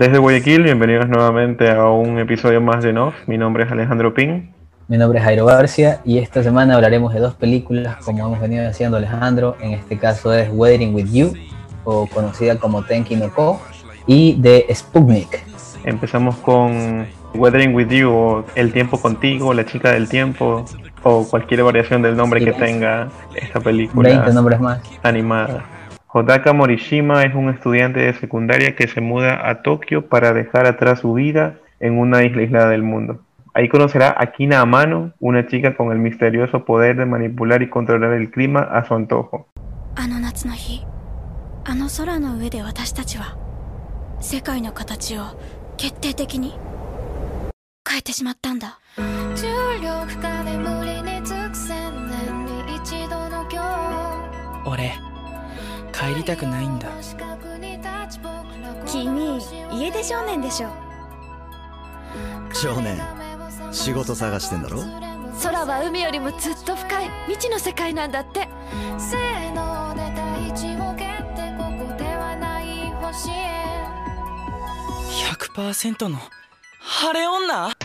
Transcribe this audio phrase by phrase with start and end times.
[0.00, 3.14] Desde Guayaquil, bienvenidos nuevamente a un episodio más de NOF.
[3.26, 4.50] Mi nombre es Alejandro Pin.
[4.88, 8.66] Mi nombre es Jairo García y esta semana hablaremos de dos películas como hemos venido
[8.66, 9.58] haciendo Alejandro.
[9.60, 11.34] En este caso es Wedding with You,
[11.84, 13.60] o conocida como Tenki no Ko,
[14.06, 15.44] y de Sputnik.
[15.84, 20.64] Empezamos con Weathering with You o El tiempo contigo, La chica del tiempo
[21.02, 24.80] o cualquier variación del nombre que tenga esta película 20 nombres más.
[25.02, 25.62] animada.
[26.12, 30.98] Hodaka Morishima es un estudiante de secundaria que se muda a Tokio para dejar atrás
[30.98, 33.20] su vida en una isla aislada del mundo.
[33.54, 38.12] Ahí conocerá a Kina Amano, una chica con el misterioso poder de manipular y controlar
[38.14, 39.46] el clima a su antojo.
[56.00, 56.88] 帰りたくないんだ。
[58.86, 59.38] 君
[59.70, 60.70] 家出少年でしょ。
[62.54, 62.98] 少年
[63.70, 64.82] 仕事探してんだろ？
[65.42, 67.10] 空は海よりもずっと深い。
[67.26, 68.48] 未知の世界なんだって。
[68.98, 69.94] せーの。
[69.94, 71.06] で大地を蹴っ
[71.36, 73.86] てここではない星へ。
[75.54, 76.18] 100%の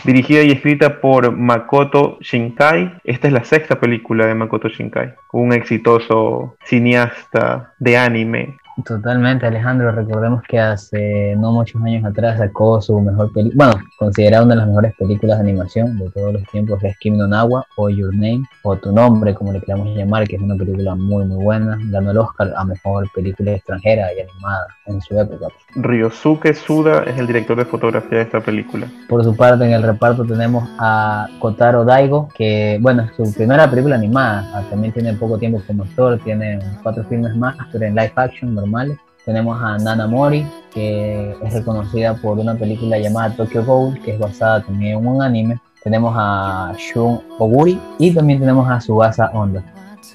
[0.04, 5.52] Dirigida y escrita por Makoto Shinkai, esta es la sexta película de Makoto Shinkai, un
[5.52, 8.56] exitoso cineasta de anime.
[8.84, 9.90] Totalmente, Alejandro.
[9.90, 14.60] Recordemos que hace no muchos años atrás sacó su mejor película, bueno, considerada una de
[14.60, 17.88] las mejores películas de animación de todos los tiempos, que es Kimi no Nawa o
[17.88, 21.42] Your Name o Tu Nombre, como le queramos llamar, que es una película muy, muy
[21.42, 21.78] buena.
[21.84, 25.46] Ganó el Oscar a mejor película extranjera y animada en su época.
[25.76, 28.86] Ryosuke Suda es el director de fotografía de esta película.
[29.08, 33.68] Por su parte, en el reparto tenemos a Kotaro Daigo, que, bueno, es su primera
[33.70, 34.64] película animada.
[34.68, 38.98] También tiene poco tiempo como actor, tiene cuatro filmes más, pero en live action normales.
[39.24, 44.18] Tenemos a Nana Mori, que es reconocida por una película llamada Tokyo Ghoul, que es
[44.18, 45.58] basada también en un anime.
[45.82, 49.64] Tenemos a Shun Oguri y también tenemos a Subasa Honda.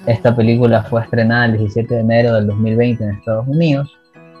[0.06, 3.98] Esta película fue estrenada el 17 de enero del 2020 en Estados Unidos,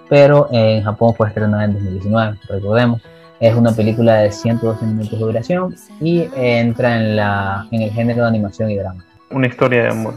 [0.08, 3.02] pero en Japón fue estrenada en 2019, recordemos.
[3.40, 8.22] Es una película de 112 minutos de duración y entra en, la, en el género
[8.22, 9.04] de animación y drama.
[9.30, 10.14] Una historia de amor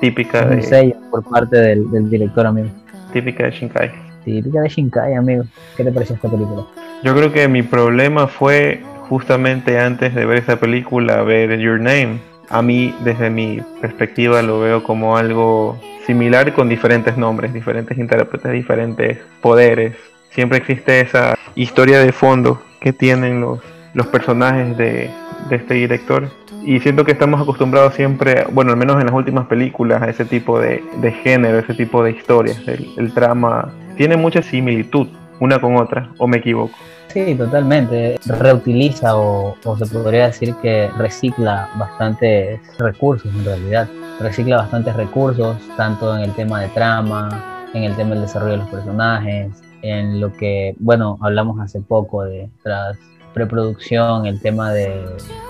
[0.00, 2.68] típica Un de, sello por parte del, del director, amigo.
[3.12, 3.92] Típica de Shinkai.
[4.24, 5.44] Típica de Shinkai, amigo.
[5.76, 6.64] ¿Qué te pareció esta película?
[7.02, 12.18] Yo creo que mi problema fue justamente antes de ver esa película, ver Your Name.
[12.50, 18.52] A mí, desde mi perspectiva, lo veo como algo similar con diferentes nombres, diferentes intérpretes,
[18.52, 19.94] diferentes poderes.
[20.30, 23.60] Siempre existe esa historia de fondo que tienen los,
[23.94, 25.10] los personajes de,
[25.48, 26.28] de este director.
[26.64, 30.24] Y siento que estamos acostumbrados siempre, bueno, al menos en las últimas películas, a ese
[30.24, 32.58] tipo de, de género, ese tipo de historias.
[32.66, 35.08] El, el trama tiene mucha similitud
[35.40, 36.76] una con otra, o me equivoco.
[37.08, 38.18] Sí, totalmente.
[38.26, 43.88] Reutiliza o, o se podría decir que recicla bastantes recursos en realidad.
[44.20, 48.58] Recicla bastantes recursos, tanto en el tema de trama, en el tema del desarrollo de
[48.58, 49.48] los personajes,
[49.82, 52.98] en lo que, bueno, hablamos hace poco de tras
[53.38, 55.04] preproducción, el tema de,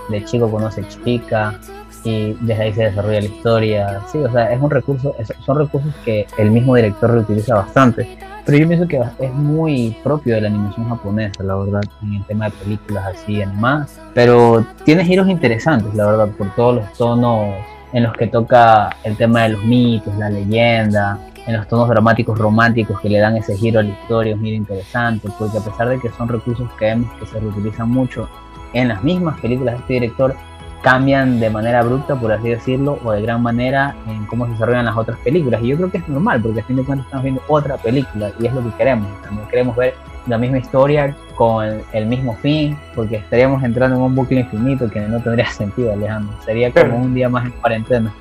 [0.09, 1.59] de chico conoce chica
[2.03, 4.01] y desde ahí se desarrolla la historia.
[4.11, 8.17] Sí, o sea, es un recurso, es- son recursos que el mismo director reutiliza bastante.
[8.45, 12.25] Pero yo pienso que es muy propio de la animación japonesa, la verdad, en el
[12.25, 13.99] tema de películas así animadas.
[14.13, 17.53] Pero tiene giros interesantes, la verdad, por todos los tonos
[17.93, 22.37] en los que toca el tema de los mitos, la leyenda, en los tonos dramáticos
[22.37, 25.89] románticos que le dan ese giro a la historia, es muy interesante, porque a pesar
[25.89, 28.29] de que son recursos que vemos que se reutilizan mucho
[28.73, 30.35] en las mismas películas de este director,
[30.81, 34.85] cambian de manera abrupta, por así decirlo, o de gran manera en cómo se desarrollan
[34.85, 35.61] las otras películas.
[35.61, 38.31] Y yo creo que es normal, porque a fin de cuentas estamos viendo otra película
[38.39, 39.07] y es lo que queremos.
[39.21, 39.93] También queremos ver
[40.27, 45.01] la misma historia con el, mismo fin, porque estaríamos entrando en un bucle infinito que
[45.01, 46.35] no tendría sentido, Alejandro.
[46.45, 48.13] Sería como un día más en cuarentena.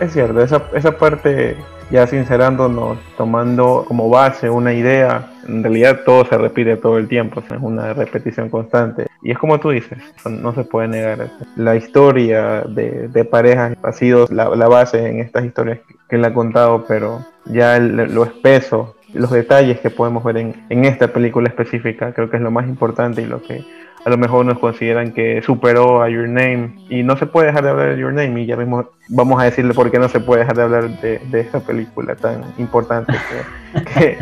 [0.00, 1.56] Es cierto, esa, esa parte
[1.90, 7.40] ya sincerándonos, tomando como base una idea, en realidad todo se repite todo el tiempo,
[7.40, 9.06] es una repetición constante.
[9.22, 9.98] Y es como tú dices,
[10.28, 11.30] no se puede negar.
[11.56, 15.78] La historia de, de parejas ha sido la, la base en estas historias
[16.08, 20.54] que él ha contado, pero ya el- lo espeso, los detalles que podemos ver en,
[20.68, 23.64] en esta película específica, creo que es lo más importante y lo que
[24.06, 27.64] a lo mejor nos consideran que superó a Your Name y no se puede dejar
[27.64, 30.20] de hablar de Your Name y ya mismo vamos a decirle por qué no se
[30.20, 33.12] puede dejar de hablar de, de esta película tan importante
[33.72, 34.18] que, que,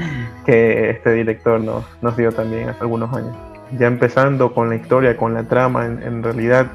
[0.47, 3.37] que este director nos, nos dio también hace algunos años.
[3.79, 6.67] Ya empezando con la historia, con la trama, en, en realidad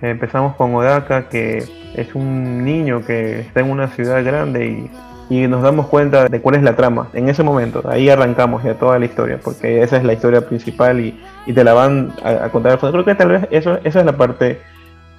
[0.00, 1.58] empezamos con Odaka que
[1.94, 4.90] es un niño que está en una ciudad grande y
[5.28, 7.82] y nos damos cuenta de cuál es la trama en ese momento.
[7.88, 11.64] Ahí arrancamos ya toda la historia, porque esa es la historia principal y, y te
[11.64, 12.92] la van a, contar al fondo.
[12.92, 14.60] Creo que tal vez eso, esa es la parte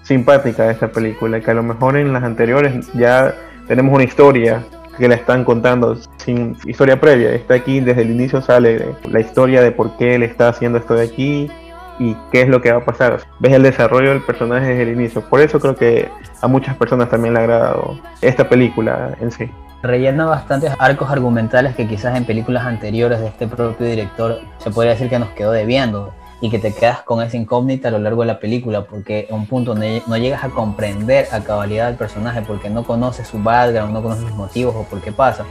[0.04, 3.34] simpática de esta película, que a lo mejor en las anteriores ya
[3.68, 4.64] tenemos una historia
[4.98, 7.34] que la están contando sin historia previa.
[7.34, 10.96] Está aquí desde el inicio sale la historia de por qué él está haciendo esto
[10.96, 11.52] de aquí
[12.00, 13.20] y qué es lo que va a pasar.
[13.40, 15.22] Ves el desarrollo del personaje desde el inicio.
[15.22, 16.10] Por eso creo que
[16.42, 19.50] a muchas personas también le ha agradado esta película en sí.
[19.84, 24.94] Rellena bastantes arcos argumentales que quizás en películas anteriores de este propio director se podría
[24.94, 28.22] decir que nos quedó debiendo y que te quedas con esa incógnita a lo largo
[28.22, 32.42] de la película porque a un punto no llegas a comprender a cabalidad al personaje
[32.42, 35.46] porque no conoces su background, no conoces sus motivos o por qué pasa.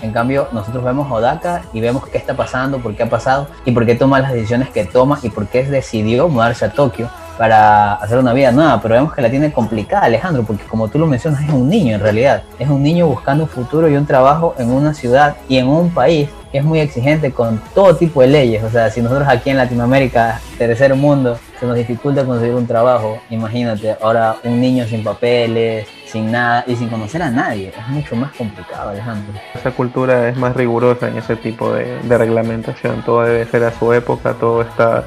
[0.00, 3.70] En cambio, nosotros vemos Odaka y vemos qué está pasando, por qué ha pasado y
[3.70, 7.08] por qué toma las decisiones que toma y por qué decidió mudarse a Tokio
[7.42, 11.00] para hacer una vida nueva, pero vemos que la tiene complicada Alejandro, porque como tú
[11.00, 14.06] lo mencionas, es un niño en realidad, es un niño buscando un futuro y un
[14.06, 18.20] trabajo en una ciudad y en un país que es muy exigente con todo tipo
[18.20, 22.54] de leyes, o sea, si nosotros aquí en Latinoamérica, tercer mundo, se nos dificulta conseguir
[22.54, 27.72] un trabajo, imagínate, ahora un niño sin papeles, sin nada y sin conocer a nadie,
[27.76, 29.34] es mucho más complicado Alejandro.
[29.52, 33.72] Esa cultura es más rigurosa en ese tipo de, de reglamentación, todo debe ser a
[33.72, 35.02] su época, todo está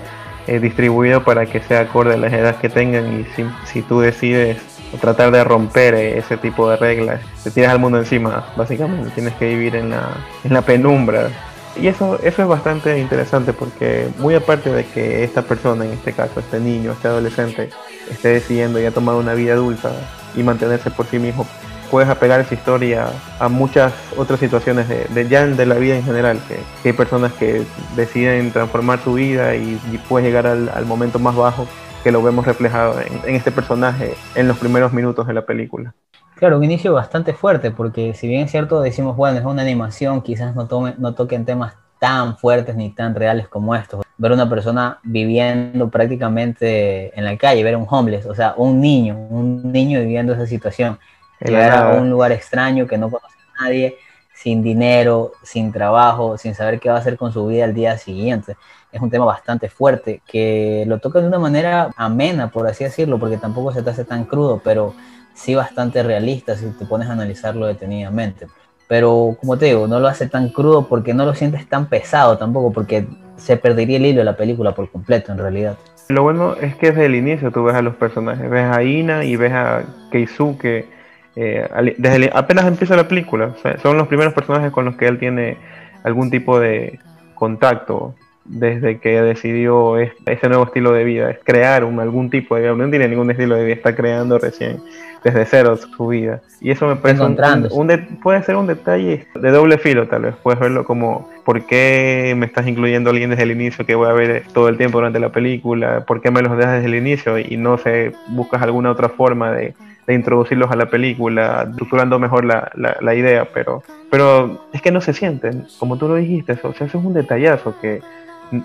[0.48, 4.00] eh, distribuido para que sea acorde a las edades que tengan y si, si tú
[4.00, 4.58] decides
[5.00, 9.34] tratar de romper eh, ese tipo de reglas, te tiras al mundo encima, básicamente, tienes
[9.36, 10.10] que vivir en la,
[10.44, 11.30] en la penumbra.
[11.76, 16.14] Y eso, eso es bastante interesante porque muy aparte de que esta persona, en este
[16.14, 17.70] caso, este niño, este adolescente,
[18.10, 19.92] esté decidiendo ya tomar una vida adulta
[20.36, 21.46] y mantenerse por sí mismo,
[21.90, 23.08] puedes apegar esa historia
[23.40, 27.34] a muchas otras situaciones de, de ya de la vida en general, que, hay personas
[27.34, 27.64] que
[27.96, 29.80] deciden transformar su vida y,
[30.10, 31.68] puedes llegar al, momento más bajo
[32.04, 35.94] que lo vemos reflejado en, este personaje en los primeros minutos de la película.
[36.36, 40.22] Claro, un inicio bastante fuerte, porque si bien es cierto, decimos, bueno, es una animación,
[40.22, 44.06] quizás no, tome, no toquen temas tan fuertes ni tan reales como estos.
[44.18, 49.18] Ver una persona viviendo prácticamente en la calle, ver un homeless, o sea, un niño,
[49.18, 51.00] un niño viviendo esa situación
[51.40, 53.98] llegar a un lugar extraño que no conoce a nadie,
[54.34, 57.98] sin dinero, sin trabajo, sin saber qué va a hacer con su vida al día
[57.98, 58.56] siguiente.
[58.92, 63.18] Es un tema bastante fuerte que lo toca de una manera amena, por así decirlo,
[63.18, 64.94] porque tampoco se te hace tan crudo, pero
[65.34, 68.48] sí bastante realista si te pones a analizarlo detenidamente.
[68.88, 72.38] Pero como te digo, no lo hace tan crudo porque no lo sientes tan pesado
[72.38, 75.78] tampoco, porque se perdería el hilo de la película por completo en realidad.
[76.08, 79.24] Lo bueno es que desde el inicio tú ves a los personajes, ves a Ina
[79.24, 80.95] y ves a Keisuke
[81.36, 81.68] eh,
[81.98, 85.58] desde apenas empieza la película, son los primeros personajes con los que él tiene
[86.04, 87.00] algún tipo de
[87.34, 88.16] contacto
[88.46, 92.76] desde que decidió ese nuevo estilo de vida, es crear un, algún tipo de vida,
[92.76, 94.80] no tiene ningún estilo de vida, está creando recién
[95.24, 96.42] desde cero su vida.
[96.62, 97.90] Y eso me parece un,
[98.22, 102.46] puede ser un detalle de doble filo tal vez, puedes verlo como ¿por qué me
[102.46, 105.20] estás incluyendo a alguien desde el inicio que voy a ver todo el tiempo durante
[105.20, 106.06] la película?
[106.06, 109.52] ¿Por qué me los dejas desde el inicio y no sé, buscas alguna otra forma
[109.52, 109.74] de
[110.08, 115.02] de introducirlos a la película, estructurando mejor la, la, idea, pero, pero es que no
[115.02, 118.02] se sienten, como tú lo dijiste, o sea, eso es un detallazo, que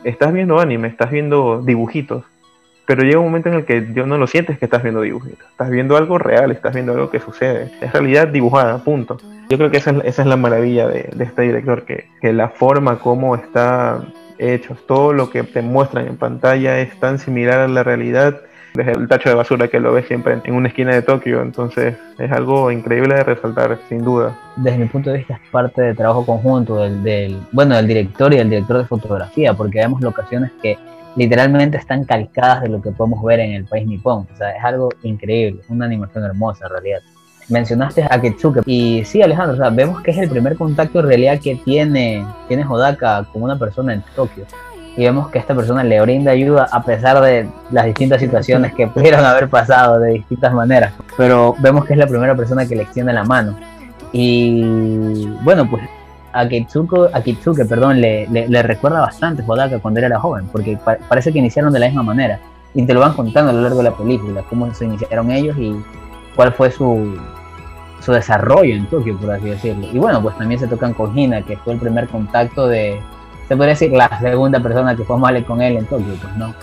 [0.05, 2.25] estás viendo anime, estás viendo dibujitos,
[2.87, 5.49] pero llega un momento en el que yo no lo sientes que estás viendo dibujitos,
[5.50, 9.17] estás viendo algo real, estás viendo algo que sucede, es realidad dibujada, punto.
[9.49, 12.33] Yo creo que esa es, esa es la maravilla de, de este director, que, que
[12.33, 14.03] la forma como está
[14.38, 18.41] hecho, todo lo que te muestran en pantalla es tan similar a la realidad
[18.75, 21.43] desde el tacho de basura que lo ves siempre en una esquina de Tokio.
[21.43, 24.37] Entonces es algo increíble de resaltar, sin duda.
[24.57, 28.33] Desde mi punto de vista es parte del trabajo conjunto del, del, bueno, del director
[28.33, 30.79] y del director de fotografía, porque vemos locaciones que
[31.17, 34.27] literalmente están calcadas de lo que podemos ver en el país nipón.
[34.33, 37.00] O sea, es algo increíble, una animación hermosa en realidad.
[37.49, 41.07] Mencionaste a Ketsuke y sí, Alejandro, o sea, vemos que es el primer contacto en
[41.07, 44.45] realidad que tiene, tiene Hodaka con una persona en Tokio
[45.00, 48.87] y vemos que esta persona le brinda ayuda a pesar de las distintas situaciones que
[48.87, 50.92] pudieron haber pasado de distintas maneras.
[51.16, 53.57] Pero vemos que es la primera persona que le extiende la mano.
[54.12, 55.85] Y bueno, pues
[56.35, 60.78] a Kitsuko, a Kitsuke, perdón, le, le, recuerda bastante Hodaka cuando era joven, porque
[61.09, 62.38] parece que iniciaron de la misma manera.
[62.75, 65.57] Y te lo van contando a lo largo de la película, cómo se iniciaron ellos
[65.57, 65.75] y
[66.37, 67.19] cuál fue su,
[68.02, 69.88] su desarrollo en Tokio, por así decirlo.
[69.90, 73.00] Y bueno, pues también se tocan con Hina, que fue el primer contacto de,
[73.50, 76.54] se puede decir la segunda persona que fue mal con él en Tokio, pues no.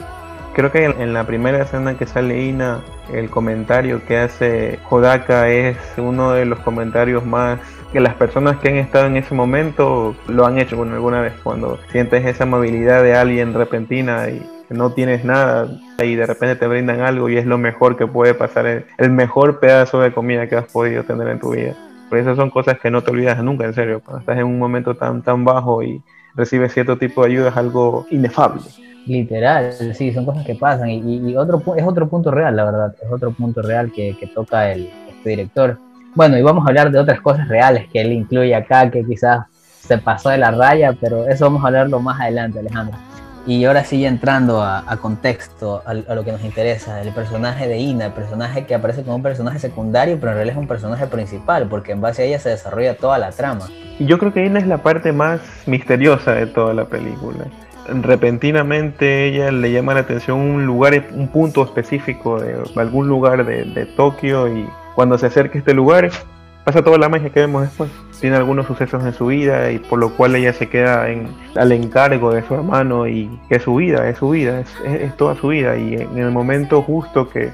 [0.54, 2.80] Creo que en la primera escena que sale Ina,
[3.12, 7.60] el comentario que hace Hodaka es uno de los comentarios más
[7.92, 11.34] que las personas que han estado en ese momento lo han hecho alguna vez.
[11.44, 15.68] Cuando sientes esa amabilidad de alguien repentina y no tienes nada
[16.02, 19.60] y de repente te brindan algo y es lo mejor que puede pasar, el mejor
[19.60, 21.76] pedazo de comida que has podido tener en tu vida.
[22.08, 24.00] Por eso son cosas que no te olvidas nunca, en serio.
[24.00, 26.02] Cuando estás en un momento tan, tan bajo y
[26.38, 28.62] recibes cierto tipo de ayuda es algo inefable.
[29.06, 33.12] Literal, sí, son cosas que pasan y, otro es otro punto real, la verdad, es
[33.12, 35.78] otro punto real que, toca el, este director.
[36.14, 39.46] Bueno, y vamos a hablar de otras cosas reales que él incluye acá, que quizás
[39.80, 42.98] se pasó de la raya, pero eso vamos a hablarlo más adelante, Alejandro.
[43.48, 48.08] Y ahora sí, entrando a, contexto, a, lo que nos interesa, el personaje de Ina,
[48.08, 51.66] el personaje que aparece como un personaje secundario, pero en realidad es un personaje principal,
[51.70, 53.70] porque en base a ella se desarrolla toda la trama.
[54.00, 57.46] Y yo creo que Ina es la parte más misteriosa de toda la película.
[57.88, 63.64] Repentinamente ella le llama la atención un lugar, un punto específico de algún lugar de,
[63.64, 66.10] de Tokio y cuando se acerca a este lugar
[66.68, 67.90] pasa toda la magia que vemos después.
[68.20, 71.72] Tiene algunos sucesos en su vida y por lo cual ella se queda en, al
[71.72, 75.48] encargo de su hermano y que es su vida, es su vida, es, toda su
[75.48, 75.78] vida.
[75.78, 77.54] Y en el momento justo que,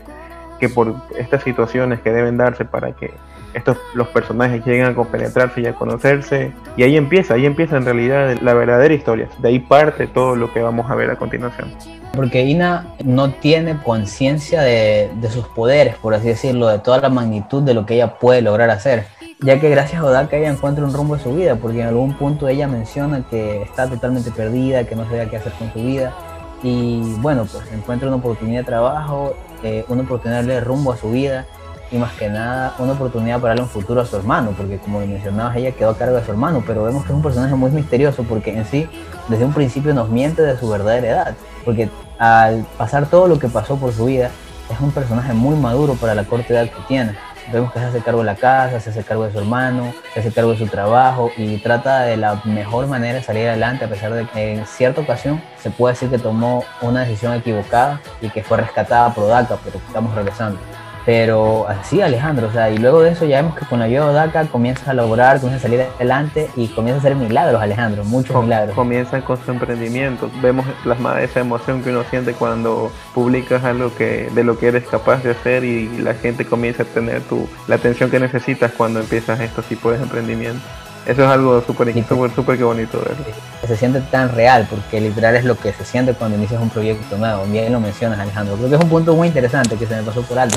[0.59, 3.11] que por estas situaciones que deben darse para que
[3.53, 7.85] estos los personajes lleguen a compenetrarse y a conocerse y ahí empieza, ahí empieza en
[7.85, 11.71] realidad la verdadera historia, de ahí parte todo lo que vamos a ver a continuación.
[12.13, 17.09] Porque Ina no tiene conciencia de, de, sus poderes, por así decirlo, de toda la
[17.09, 19.05] magnitud de lo que ella puede lograr hacer.
[19.41, 22.13] Ya que gracias a Odaka ella encuentra un rumbo de su vida, porque en algún
[22.13, 26.13] punto ella menciona que está totalmente perdida, que no sabe qué hacer con su vida.
[26.61, 31.09] Y bueno, pues encuentra una oportunidad de trabajo, eh, una oportunidad de rumbo a su
[31.11, 31.47] vida
[31.93, 34.99] y más que nada una oportunidad para darle un futuro a su hermano, porque como
[34.99, 37.69] mencionabas, ella quedó a cargo de su hermano, pero vemos que es un personaje muy
[37.69, 38.89] misterioso porque en sí,
[39.29, 43.47] desde un principio nos miente de su verdadera edad, porque al pasar todo lo que
[43.47, 44.31] pasó por su vida,
[44.71, 47.15] es un personaje muy maduro para la corta edad que tiene.
[47.51, 50.21] Vemos que se hace cargo de la casa, se hace cargo de su hermano, se
[50.21, 53.89] hace cargo de su trabajo y trata de la mejor manera de salir adelante a
[53.89, 58.29] pesar de que en cierta ocasión se puede decir que tomó una decisión equivocada y
[58.29, 60.57] que fue rescatada por Daka, pero estamos regresando.
[61.05, 64.07] Pero así, Alejandro, o sea, y luego de eso ya vemos que con la ayuda
[64.07, 68.03] de DACA comienzas a lograr, comienza a salir adelante y comienza a hacer milagros, Alejandro,
[68.05, 68.75] muchos milagros.
[68.75, 70.29] Comienzan con su emprendimiento.
[70.41, 74.85] Vemos plasmada esa emoción que uno siente cuando publicas algo que, de lo que eres
[74.85, 78.99] capaz de hacer y la gente comienza a tener tu, la atención que necesitas cuando
[78.99, 80.63] empiezas estos tipos de emprendimientos.
[81.05, 81.93] Eso es algo súper,
[82.33, 83.25] súper, que bonito verlo.
[83.65, 87.17] Se siente tan real, porque literal es lo que se siente cuando inicias un proyecto
[87.17, 87.43] nuevo.
[87.45, 88.55] Bien lo mencionas, Alejandro.
[88.55, 90.55] Creo que es un punto muy interesante que se me pasó por alto,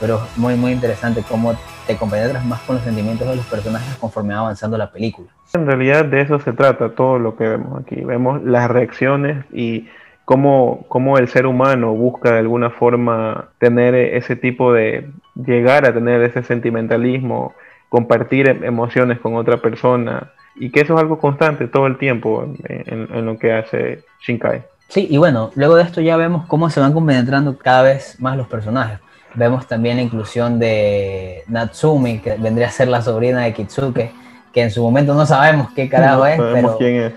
[0.00, 1.54] pero muy, muy interesante cómo
[1.86, 5.28] te compenetras más con los sentimientos de los personajes conforme va avanzando la película.
[5.54, 7.96] En realidad de eso se trata todo lo que vemos aquí.
[7.96, 9.88] Vemos las reacciones y
[10.24, 15.92] cómo, cómo el ser humano busca de alguna forma tener ese tipo de, llegar a
[15.92, 17.54] tener ese sentimentalismo
[17.92, 22.42] compartir em, emociones con otra persona y que eso es algo constante todo el tiempo
[22.64, 24.62] en, lo que hace Shinkai.
[24.88, 28.38] Sí, y bueno, luego de esto ya vemos cómo se van compenetrando cada vez más
[28.38, 28.98] los personajes.
[29.34, 34.10] Vemos también la inclusión de Natsumi, que vendría a ser la sobrina de Kitsuke,
[34.54, 37.12] que en su momento no sabemos qué carajo es, pero quién es.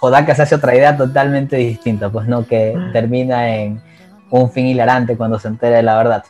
[0.00, 3.80] Hodaka, se hace otra idea totalmente distinta, pues no, que termina en
[4.30, 6.24] un fin hilarante cuando se entera de la verdad.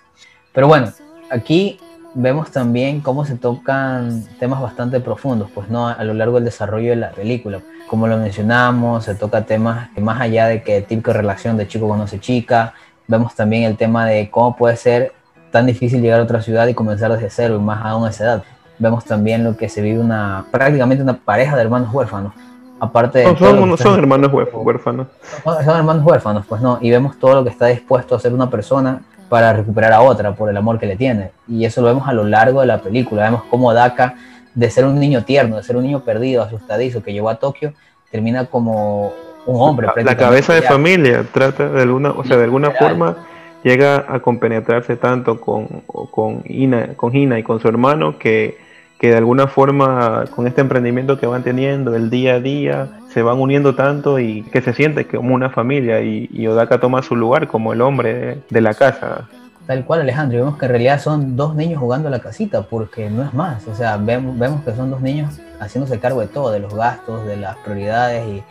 [0.52, 0.90] Pero bueno,
[1.30, 1.78] aquí
[2.14, 6.90] vemos también cómo se tocan temas bastante profundos, pues no a lo largo del desarrollo
[6.90, 7.60] de la película.
[7.88, 11.88] Como lo mencionamos, se toca temas que más allá de que típica relación de chico
[11.88, 12.74] conoce chica,
[13.06, 15.12] vemos también el tema de cómo puede ser
[15.50, 18.24] tan difícil llegar a otra ciudad y comenzar desde cero y más aún a esa
[18.24, 18.44] edad.
[18.78, 22.32] Vemos también lo que se vive una prácticamente una pareja de hermanos huérfanos.
[22.80, 25.06] Aparte de son, son hermanos huérfanos.
[25.44, 28.50] son hermanos huérfanos, pues no, y vemos todo lo que está dispuesto a hacer una
[28.50, 29.02] persona
[29.34, 31.32] para recuperar a otra por el amor que le tiene.
[31.48, 33.24] Y eso lo vemos a lo largo de la película.
[33.24, 34.14] Vemos cómo Daka,
[34.54, 37.72] de ser un niño tierno, de ser un niño perdido, asustadizo, que llegó a Tokio,
[38.12, 39.12] termina como
[39.44, 39.88] un hombre.
[40.04, 43.16] La, cabeza de familia, trata de alguna, o sea, de alguna forma
[43.64, 48.56] llega a compenetrarse tanto con, con, Ina, con Hina y con su hermano que
[48.98, 53.22] que de alguna forma con este emprendimiento que van teniendo el día a día se
[53.22, 57.48] van uniendo tanto y que se siente como una familia y, Odaka toma su lugar
[57.48, 59.28] como el hombre de, la casa.
[59.66, 63.08] Tal cual Alejandro, vemos que en realidad son dos niños jugando a la casita porque
[63.10, 66.50] no es más, o sea, vemos, vemos que son dos niños haciéndose cargo de todo,
[66.50, 68.42] de los gastos, de las prioridades y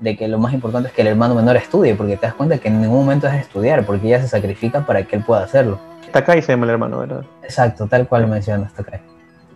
[0.00, 2.58] de que lo más importante es que el hermano menor estudie, porque te das cuenta
[2.58, 5.78] que en ningún momento es estudiar, porque ella se sacrifica para que él pueda hacerlo.
[6.12, 7.24] Takai se llama el hermano, ¿verdad?
[7.42, 9.09] Exacto, tal cual lo mencionas, Takai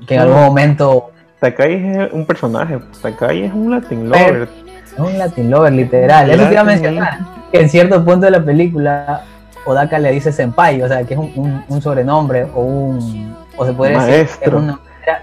[0.06, 1.10] que en algún momento...
[1.40, 4.48] Takai es un personaje, Takai es un Latin Lover.
[4.86, 6.30] Es un Latin Lover, literal.
[6.30, 7.18] Eso te iba a mencionar.
[7.52, 9.22] Que en cierto punto de la película,
[9.64, 13.36] Odaka le dice senpai, o sea, que es un, sobrenombre o un...
[13.56, 14.80] O se puede decir que es una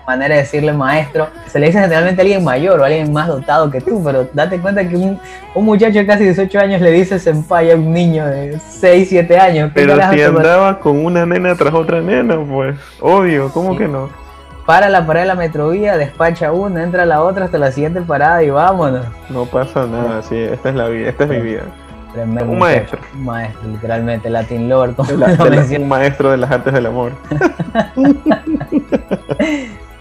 [0.08, 1.28] manera, de decirle maestro.
[1.48, 4.28] Se le dice generalmente a alguien mayor o a alguien más dotado que tú, pero
[4.34, 5.20] date cuenta que un,
[5.56, 9.40] un muchacho de casi 18 años le dice senpai a un niño de 6, 7
[9.40, 9.72] años.
[9.74, 14.10] Pero si andaba con una nena tras otra nena, pues, obvio, ¿cómo que no?
[14.66, 18.44] Para la parada de la metrovía, despacha una, entra la otra hasta la siguiente parada
[18.44, 19.06] y vámonos.
[19.30, 21.62] No pasa nada, sí, esta es la vida, esta es mi vida.
[22.14, 23.00] Tremendo Un maestro.
[23.16, 24.96] Un maestro, literalmente, Latin Lord.
[24.96, 27.14] como la- lo la- un maestro de las artes del amor.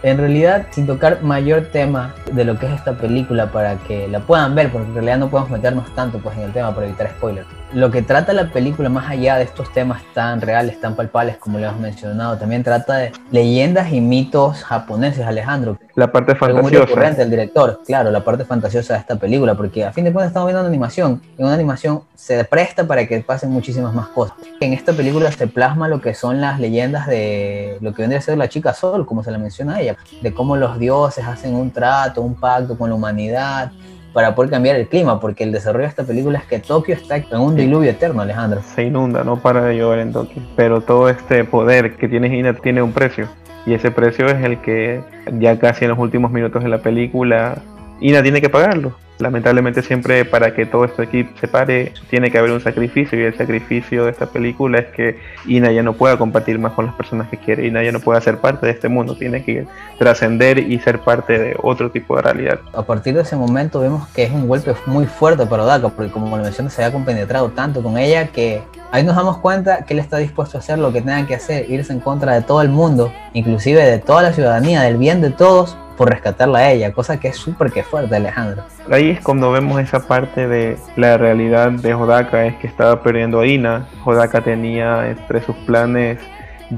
[0.03, 4.21] En realidad, sin tocar mayor tema de lo que es esta película para que la
[4.21, 7.11] puedan ver, porque en realidad no podemos meternos tanto pues, en el tema para evitar
[7.11, 7.47] spoilers.
[7.73, 11.61] Lo que trata la película, más allá de estos temas tan reales, tan palpables como
[11.61, 15.79] le hemos mencionado, también trata de leyendas y mitos japoneses, Alejandro.
[15.95, 16.87] La parte Algo muy fantasiosa.
[16.87, 20.31] recurrente del director, claro, la parte fantasiosa de esta película, porque a fin de cuentas
[20.31, 21.23] estamos viendo una animación.
[21.39, 24.37] En una animación se presta para que pasen muchísimas más cosas.
[24.59, 28.23] En esta película se plasma lo que son las leyendas de lo que vendría a
[28.23, 31.55] ser la chica Sol, como se la menciona a ella, de cómo los dioses hacen
[31.55, 33.71] un trato, un pacto con la humanidad
[34.13, 37.17] para poder cambiar el clima, porque el desarrollo de esta película es que Tokio está
[37.17, 38.63] en un diluvio eterno, Alejandro.
[38.63, 40.43] se inunda, no para de llover en Tokio.
[40.57, 43.29] Pero todo este poder que tiene Hina tiene un precio.
[43.67, 45.03] Y ese precio es el que
[45.39, 47.59] ya casi en los últimos minutos de la película
[48.01, 48.95] Ina tiene que pagarlo.
[49.21, 53.25] Lamentablemente siempre para que todo esto aquí se pare tiene que haber un sacrificio y
[53.25, 56.95] el sacrificio de esta película es que Ina ya no pueda compartir más con las
[56.95, 57.67] personas que quiere.
[57.67, 59.67] Ina ya no pueda ser parte de este mundo, tiene que
[59.99, 62.61] trascender y ser parte de otro tipo de realidad.
[62.73, 66.11] A partir de ese momento vemos que es un golpe muy fuerte para Odaka, porque
[66.11, 69.95] como lo mencioné, se había compenetrado tanto con ella que ahí nos damos cuenta que
[69.95, 72.63] él está dispuesto a hacer lo que tenga que hacer, irse en contra de todo
[72.63, 76.93] el mundo, inclusive de toda la ciudadanía, del bien de todos, por rescatarla a ella,
[76.95, 78.63] cosa que es súper que fuerte, Alejandro.
[78.91, 83.41] Ahí es cuando vemos esa parte de la realidad de Hodaka, es que estaba perdiendo
[83.41, 83.87] a Ina.
[84.03, 86.19] Hodaka tenía entre sus planes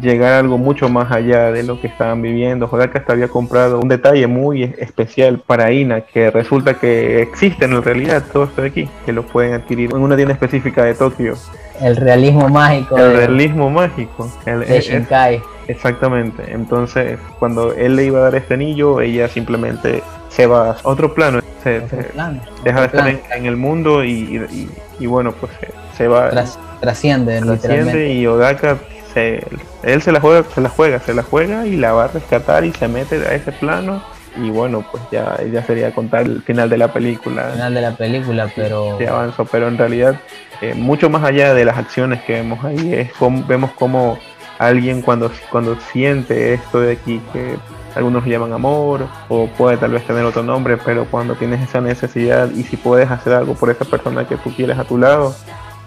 [0.01, 2.67] llegar a algo mucho más allá de lo que estaban viviendo.
[2.69, 7.67] Hodaka hasta había comprado un detalle muy es- especial para Ina, que resulta que existe
[7.67, 10.95] en realidad todo esto de aquí, que lo pueden adquirir en una tienda específica de
[10.95, 11.35] Tokio.
[11.83, 14.31] El realismo mágico El de, realismo mágico.
[14.47, 15.43] el- de es- Shinkai.
[15.69, 16.43] Exactamente.
[16.53, 21.15] Entonces, cuando él le iba a dar este anillo, ella simplemente se va a otro
[21.15, 21.41] plano.
[21.63, 24.69] Se, Otro se- plano, deja de estar en, el mundo y,
[24.99, 28.79] y- bueno, pues se, se va, Tras- trasciende, trasciende y Odaka,
[29.15, 29.45] se,
[29.85, 32.65] él se la juega, se la juega, se la juega y la va a rescatar
[32.65, 34.03] y se mete a ese plano
[34.37, 37.51] y bueno, pues ya, ya sería contar el final de la película.
[37.53, 40.21] Final de la película, pero se avanzó, pero en realidad
[40.61, 44.19] eh, mucho más allá de las acciones que vemos ahí es como, vemos como
[44.59, 47.57] alguien cuando, cuando siente esto de aquí que
[47.95, 52.51] algunos llaman amor o puede tal vez tener otro nombre, pero cuando tienes esa necesidad
[52.51, 55.35] y si puedes hacer algo por esa persona que tú quieres a tu lado,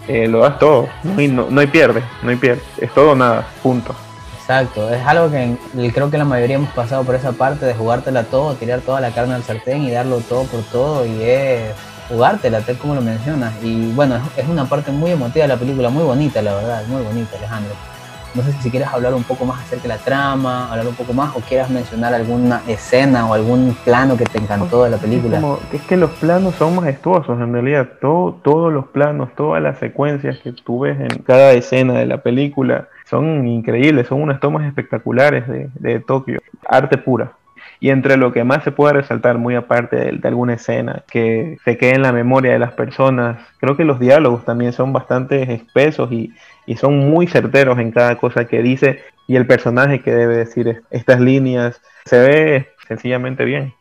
[0.08, 3.12] eh, lo das todo, no hay, no, no hay pierde, no hay pierde, es todo
[3.12, 3.94] o nada, punto.
[4.48, 5.58] Exacto, es algo que
[5.92, 9.10] creo que la mayoría hemos pasado por esa parte de jugártela todo, tirar toda la
[9.10, 11.72] carne al sartén y darlo todo por todo y es
[12.08, 13.52] jugártela, tal como lo mencionas.
[13.60, 17.02] Y bueno, es una parte muy emotiva de la película, muy bonita la verdad, muy
[17.02, 17.74] bonita Alejandro.
[18.36, 21.12] No sé si quieres hablar un poco más acerca de la trama, hablar un poco
[21.14, 25.36] más o quieras mencionar alguna escena o algún plano que te encantó de la película.
[25.36, 27.88] Es, como- es que los planos son majestuosos en realidad.
[28.00, 32.18] Todo, todos los planos, todas las secuencias que tú ves en cada escena de la
[32.18, 36.40] película son increíbles, son unas tomas espectaculares de, de Tokio.
[36.68, 37.32] Arte pura.
[37.80, 41.76] Y entre lo que más se puede resaltar, muy aparte de, alguna escena que se
[41.76, 46.10] quede en la memoria de las personas, creo que los diálogos también son bastante espesos
[46.10, 46.32] y,
[46.66, 50.68] y son muy certeros en cada cosa que dice y el personaje que debe decir
[50.68, 51.80] es- estas líneas.
[52.04, 53.72] Se ve sencillamente bien.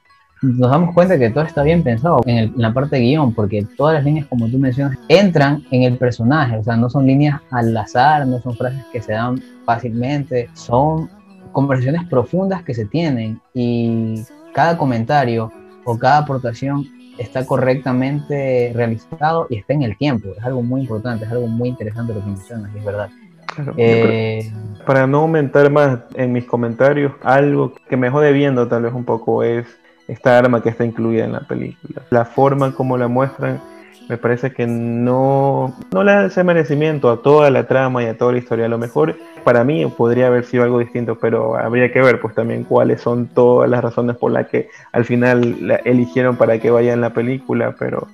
[0.42, 3.96] nos damos cuenta que todo está bien pensado en la parte de guion, porque todas
[3.96, 7.76] las líneas, como tú mencionas, entran en el personaje, o sea, no son líneas al
[7.76, 11.10] azar, no son frases que se dan fácilmente, son
[11.56, 14.22] conversaciones profundas que se tienen y
[14.54, 15.54] cada comentario
[15.86, 16.86] o cada aportación
[17.18, 21.70] está correctamente realizado y está en el tiempo, es algo muy importante, es algo muy
[21.70, 23.10] interesante lo que mencionas, y es verdad.
[23.56, 24.52] Claro, Eh,
[24.86, 29.06] para no aumentar más en mis comentarios, algo que me jode viendo tal vez un
[29.06, 29.66] poco es
[30.10, 32.02] esta arma que está incluida en la película.
[32.10, 33.62] La forma como la muestran
[34.08, 38.34] me parece que no, no le ese merecimiento a toda la trama y a toda
[38.34, 38.66] la historia.
[38.66, 42.36] A lo mejor para mí podría haber sido algo distinto, pero habría que ver pues
[42.36, 46.70] también cuáles son todas las razones por las que al final la eligieron para que
[46.72, 48.08] vaya en la película, pero,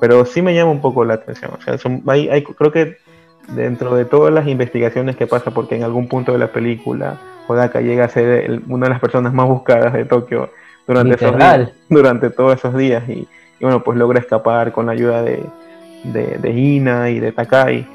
[0.00, 1.52] pero sí me llama un poco la atención.
[1.58, 2.96] O sea, son- hay- hay- creo que
[3.54, 7.80] dentro de todas las investigaciones que pasa, porque en algún punto de la película Hodaka
[7.80, 10.50] llega a ser el- una de las personas más buscadas de Tokio
[10.88, 11.66] durante, esos Literal.
[11.66, 13.28] días, durante todos esos días y,
[13.60, 15.44] y bueno, pues logra escapar con la ayuda de,
[16.04, 17.86] de, de Ina y de Takai.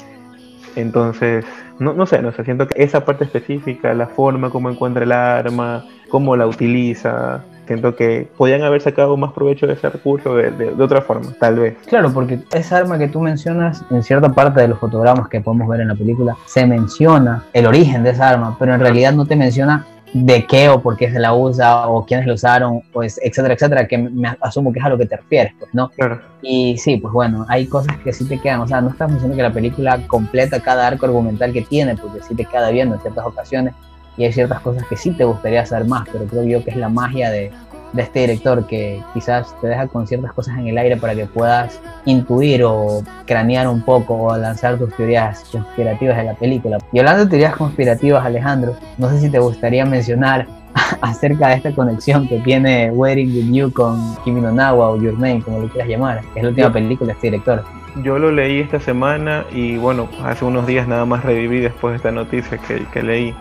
[0.75, 1.45] Entonces,
[1.79, 5.11] no, no sé, no sé, siento que esa parte específica, la forma como encuentra el
[5.11, 10.51] arma, cómo la utiliza, siento que podían haber sacado más provecho de ese recurso de,
[10.51, 11.75] de- de otra forma, tal vez.
[11.87, 15.67] Claro, porque esa arma que tú mencionas, en cierta parte de los fotogramas que podemos
[15.67, 19.25] ver en la película, se menciona el origen de esa arma, pero en realidad no
[19.25, 23.19] te menciona de qué o por qué se la usa o quiénes lo usaron, pues,
[23.23, 25.89] etcétera, etcétera, que me asumo que es a lo que te refieres, pues, ¿no?
[25.89, 26.21] Claro.
[26.41, 29.37] Y sí, pues bueno, hay cosas que sí te quedan, o sea, no estamos diciendo
[29.37, 33.01] que la película completa cada arco argumental que tiene, porque sí te queda viendo en
[33.01, 33.73] ciertas ocasiones
[34.17, 36.77] y hay ciertas cosas que sí te gustaría hacer más, pero creo yo que es
[36.77, 37.51] la magia de,
[37.93, 41.25] de este director que quizás te deja con ciertas cosas en el aire para que
[41.25, 46.77] puedas intuir o cranear un poco o lanzar tus teorías conspirativas de la película.
[46.91, 50.47] Y hablando de teorías conspirativas, Alejandro, no sé si te gustaría mencionar
[51.01, 55.13] acerca de esta conexión que tiene Wedding with You con Kimi no Nawa o Your
[55.13, 57.63] Name, como lo quieras llamar, que es la última película de este director.
[58.03, 61.97] Yo lo leí esta semana y bueno, hace unos días nada más reviví después de
[61.97, 63.35] esta noticia que, que leí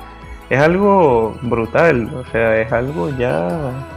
[0.51, 3.49] es algo brutal, o sea, es algo ya...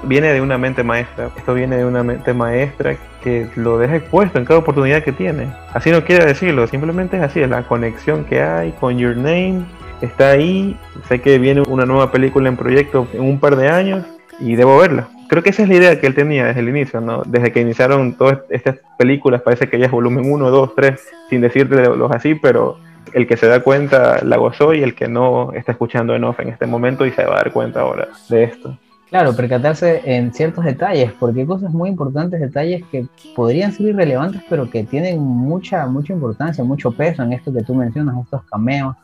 [0.03, 4.37] Viene de una mente maestra, esto viene de una mente maestra que lo deja expuesto
[4.37, 5.51] en cada oportunidad que tiene.
[5.73, 9.65] Así no quiere decirlo, simplemente es así, es la conexión que hay con Your Name,
[10.01, 10.77] está ahí,
[11.09, 14.05] sé que viene una nueva película en proyecto en un par de años
[14.39, 15.07] y debo verla.
[15.29, 17.23] Creo que esa es la idea que él tenía desde el inicio, ¿no?
[17.25, 21.41] Desde que iniciaron todas estas películas, parece que ya es volumen 1, 2, 3, sin
[21.41, 22.77] decirte los así, pero
[23.13, 26.39] el que se da cuenta la gozó y el que no está escuchando en off
[26.39, 28.77] en este momento y se va a dar cuenta ahora de esto.
[29.09, 34.41] Claro, percatarse en ciertos detalles, porque hay cosas muy importantes, detalles que podrían ser irrelevantes,
[34.49, 38.95] pero que tienen mucha, mucha importancia, mucho peso en esto que tú mencionas, estos cameos.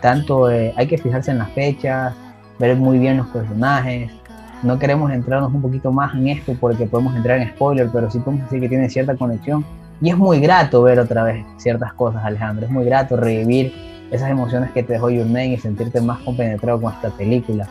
[0.00, 2.14] Tanto eh, hay que fijarse en las fechas,
[2.60, 4.12] ver muy bien los personajes.
[4.62, 8.20] No queremos entrarnos un poquito más en esto porque podemos entrar en spoiler, pero sí
[8.20, 9.64] podemos decir que tiene cierta conexión
[10.00, 12.66] y es muy grato ver otra vez ciertas cosas, Alejandro.
[12.66, 13.74] Es muy grato revivir
[14.10, 17.68] esas emociones que te dejó Your Name y sentirte más compenetrado con esta película.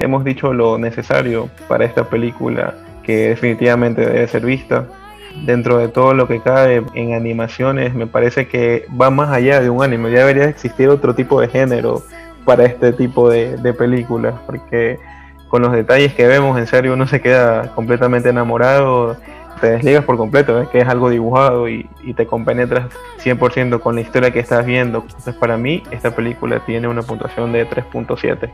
[0.00, 4.86] Hemos dicho lo necesario para esta película que definitivamente debe ser vista.
[5.46, 9.68] Dentro de todo lo que cabe en animaciones, me parece que va más allá de
[9.68, 10.12] un anime.
[10.12, 12.02] Ya debería existir otro tipo de género
[12.44, 14.98] para este tipo de, de películas, porque
[15.48, 19.16] con los detalles que vemos, en serio, uno se queda completamente enamorado
[19.60, 22.86] te desligas por completo, ves que es algo dibujado y, te compenetras
[23.22, 25.04] 100% con la historia que estás viendo.
[25.06, 28.50] Entonces para mí esta película tiene una puntuación de 3.7.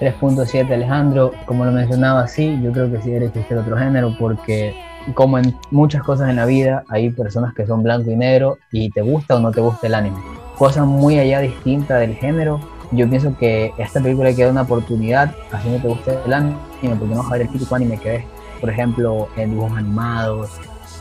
[0.00, 4.74] 3.7 Alejandro, como lo mencionaba, sí, yo creo que sí debe existir otro género porque
[5.14, 8.90] como en muchas cosas en la vida hay personas que son blanco y negro y
[8.90, 10.18] te gusta o no te gusta el anime.
[10.58, 12.60] Cosa muy allá distinta del género.
[12.92, 16.32] Yo pienso que esta película hay que dar una oportunidad, así no te gusta el
[16.32, 16.56] anime,
[16.98, 18.24] porque no vas a ver el típico anime que ves
[18.60, 20.50] por ejemplo, en dibujos animados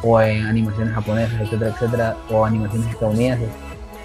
[0.04, 3.50] o en animaciones japonesas, etcétera, etcétera, o animaciones estadounidenses,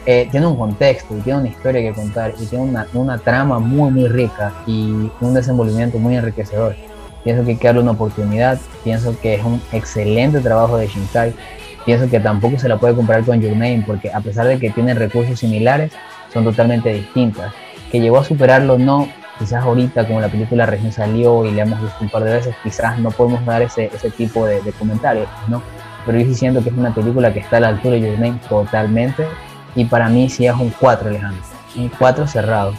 [0.06, 3.58] eh, tiene un contexto y tiene una historia que contar y tiene una, una, trama
[3.58, 6.74] muy, muy rica y un desenvolvimiento muy enriquecedor.
[7.22, 11.34] Pienso que hay que darle una oportunidad, pienso que es un excelente trabajo de Shinkai,
[11.84, 14.70] pienso que tampoco se la puede comparar con Your Name porque a pesar de que
[14.70, 15.92] tienen recursos similares,
[16.32, 17.52] son totalmente distintas.
[17.92, 19.08] Que llegó a superarlo no
[19.40, 22.55] quizás ahorita como la película recién salió y le hemos visto un par de veces,
[22.62, 25.62] quizás no podemos dar ese, ese tipo de, comentarios, ¿no?
[26.07, 28.18] Pero yo sí siento que es una película que está a la altura de Your
[28.18, 29.26] Name totalmente
[29.74, 31.42] y para mí sí es un 4, Alejandro,
[31.74, 32.74] un 4 cerrado.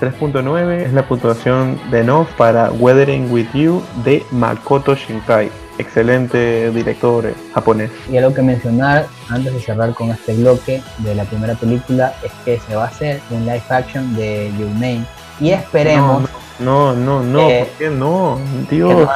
[0.00, 5.50] 3.9 es la puntuación de no para Weathering With You de Makoto Shinkai.
[5.78, 7.90] Excelente director japonés.
[8.10, 12.32] Y algo que mencionar antes de cerrar con este bloque de la primera película es
[12.44, 15.04] que se va a hacer un live action de Your Name
[15.40, 16.28] y esperemos.
[16.58, 18.38] No, no, no, ¿por qué no?
[18.68, 19.08] Dios.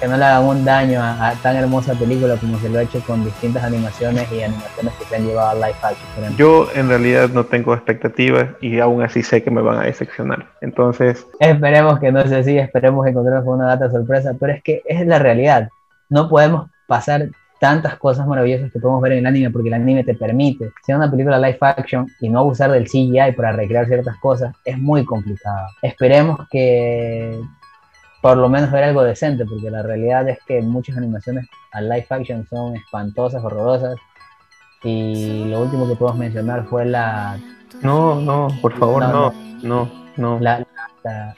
[0.00, 3.00] Que no, le hagan un daño a, tan hermosa película como se lo ha hecho
[3.00, 6.36] con distintas animaciones y animaciones que se han llevado a live action.
[6.36, 10.46] Yo en realidad no tengo expectativas y aún así sé que me van a decepcionar.
[10.60, 11.26] Entonces.
[11.40, 15.06] Esperemos que no sea así, esperemos encontrarnos con una data sorpresa, pero es que es
[15.06, 15.68] la realidad.
[16.08, 20.04] No podemos pasar tantas cosas maravillosas que podemos ver en el anime porque el anime
[20.04, 20.70] te permite.
[20.84, 24.54] Si es una película live action y no abusar del CGI para recrear ciertas cosas,
[24.64, 25.68] es muy complicado.
[25.82, 27.40] Esperemos que
[28.20, 32.06] por lo menos ver algo decente, porque la realidad es que muchas animaciones a live
[32.10, 33.96] action son espantosas, horrorosas.
[34.82, 37.38] Y lo último que podemos mencionar fue la...
[37.82, 40.40] No, no, por favor, no, no, no.
[40.40, 40.65] La,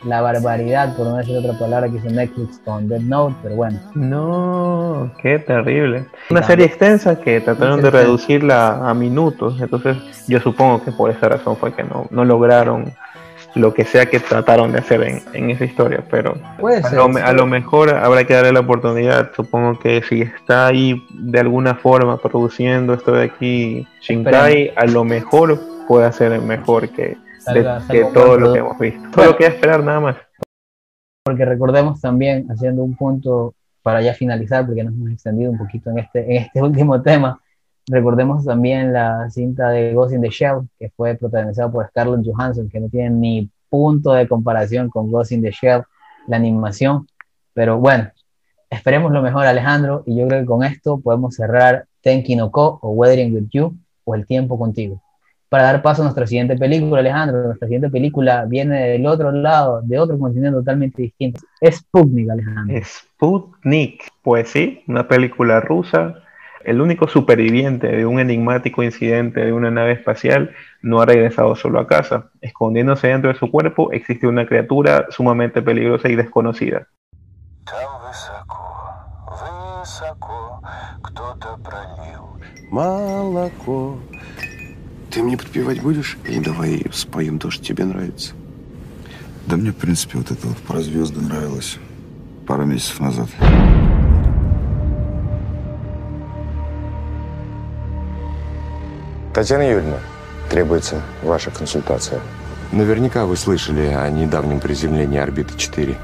[0.05, 3.79] la, barbaridad, por no decir otra palabra, que hizo Netflix con Dead Note, pero bueno.
[3.95, 6.07] No, qué terrible.
[6.31, 11.29] Una serie extensa que trataron de reducirla a minutos, entonces yo supongo que por esa
[11.29, 12.93] razón fue que no, no lograron
[13.55, 17.33] lo que sea que trataron de hacer en, en esa historia, pero a, lo, a,
[17.33, 19.31] lo, mejor habrá que darle la oportunidad.
[19.35, 25.05] Supongo que si está ahí de alguna forma produciendo esto de aquí, Shinkai, a lo
[25.05, 27.17] mejor puede ser mejor que,
[27.53, 29.09] de, todo lo que hemos visto.
[29.15, 30.17] Solo queda esperar nada más.
[31.25, 35.91] Porque recordemos también, haciendo un punto para ya finalizar, porque nos hemos extendido un poquito
[35.91, 37.41] en este, en este último tema,
[37.87, 42.69] recordemos también la cinta de Ghost in the Shell, que fue protagonizada por Scarlett Johansson,
[42.69, 45.83] que no tiene ni punto de comparación con Ghost in the Shell.
[46.27, 47.07] la animación.
[47.55, 48.11] Pero bueno,
[48.71, 52.79] esperemos lo mejor, Alejandro, y yo creo que con esto podemos cerrar Tenki no Ko
[52.83, 55.03] o Weathering with You o El tiempo contigo.
[55.49, 59.81] Para dar paso a nuestra siguiente película, Alejandro, nuestra siguiente película viene del otro lado,
[59.83, 61.41] de otro continente totalmente distinto.
[61.65, 62.77] Sputnik, Alejandro.
[62.85, 66.17] Sputnik, pues sí, una película rusa.
[66.65, 70.51] El único superviviente de un enigmático incidente de una nave espacial
[70.83, 72.31] no ha regresado solo a casa.
[72.43, 76.89] Escondiéndose dentro de su cuerpo existe una criatura sumamente peligrosa y desconocida.
[85.11, 86.19] Ты мне подпевать будешь?
[86.27, 88.33] Или давай споем то, что тебе нравится?
[89.47, 91.79] Да мне, в принципе, вот это вот про звезды нравилось
[92.47, 93.29] пару месяцев назад.
[99.35, 99.99] Татьяна Юрьевна,
[100.51, 102.21] требуется ваша консультация.
[102.73, 105.97] Наверняка вы слышали о недавнем приземлении орбиты 4.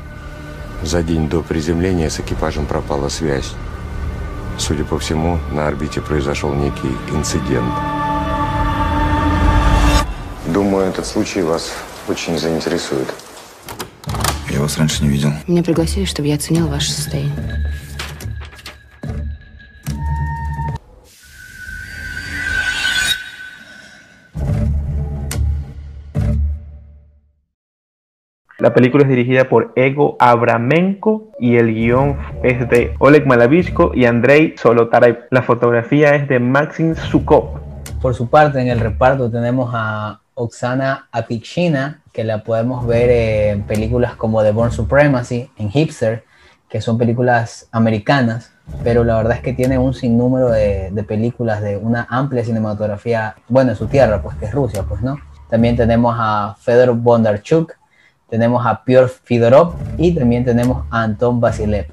[0.83, 3.53] За день до приземления с экипажем пропала связь.
[4.57, 8.04] Судя по всему, на орбите произошел некий инцидент.
[10.84, 11.74] Думаю, этот случай вас
[12.10, 13.08] очень заинтересует.
[14.50, 15.32] Я вас раньше не видел.
[15.48, 17.32] Меня пригласили, чтобы я оценил ваше состояние.
[28.58, 34.04] La película es dirigida por Ego Abramenko y el guión es de Oleg Malavishko y
[34.04, 35.20] Andrei Solotarev.
[35.32, 37.62] La fotografía es de Maxim Sukov.
[38.02, 43.63] Por su parte, en el reparto tenemos a Oksana Apikshina, que la podemos ver en
[43.63, 46.25] películas como The Born Supremacy, en Hipster,
[46.69, 51.63] que son películas americanas, pero la verdad es que tiene un sinnúmero de, de películas
[51.63, 55.19] de una amplia cinematografía, bueno, en su tierra, pues que es Rusia, pues, ¿no?
[55.49, 57.73] También tenemos a Fedor Bondarchuk,
[58.29, 61.93] tenemos a Piotr Fidorov y también tenemos a Anton Basilev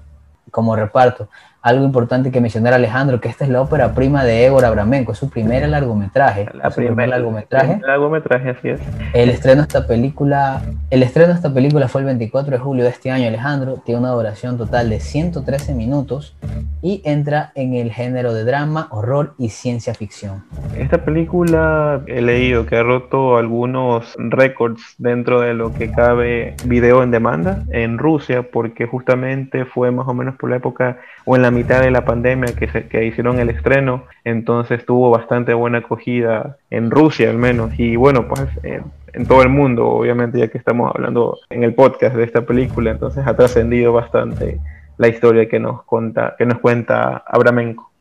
[0.49, 1.30] como reparto.
[1.62, 5.19] Algo importante que mencionar Alejandro, que esta es la ópera prima de Egor Abramenko, es
[5.19, 6.47] su primer largometraje.
[6.56, 7.80] La primer largometraje.
[7.86, 8.82] largometraje, así es.
[9.13, 12.84] El estreno de esta película, el estreno de esta película fue el 24 de julio
[12.84, 13.80] de este año, Alejandro.
[13.86, 16.36] Tiene una duración total de 113 minutos
[16.82, 20.43] y entra en el género de drama, horror y ciencia ficción.
[20.76, 27.04] Esta película he leído que ha roto algunos récords dentro de lo que cabe video
[27.04, 31.43] en demanda en Rusia, porque justamente fue más o menos por la época o en
[31.43, 35.79] la mitad de la pandemia que, se, que hicieron el estreno, entonces tuvo bastante buena
[35.79, 38.83] acogida en Rusia al menos, y bueno, pues en,
[39.13, 42.91] en todo el mundo, obviamente, ya que estamos hablando en el podcast de esta película,
[42.91, 44.59] entonces ha trascendido bastante
[44.97, 47.91] la historia que nos cuenta, que nos cuenta Abramenko.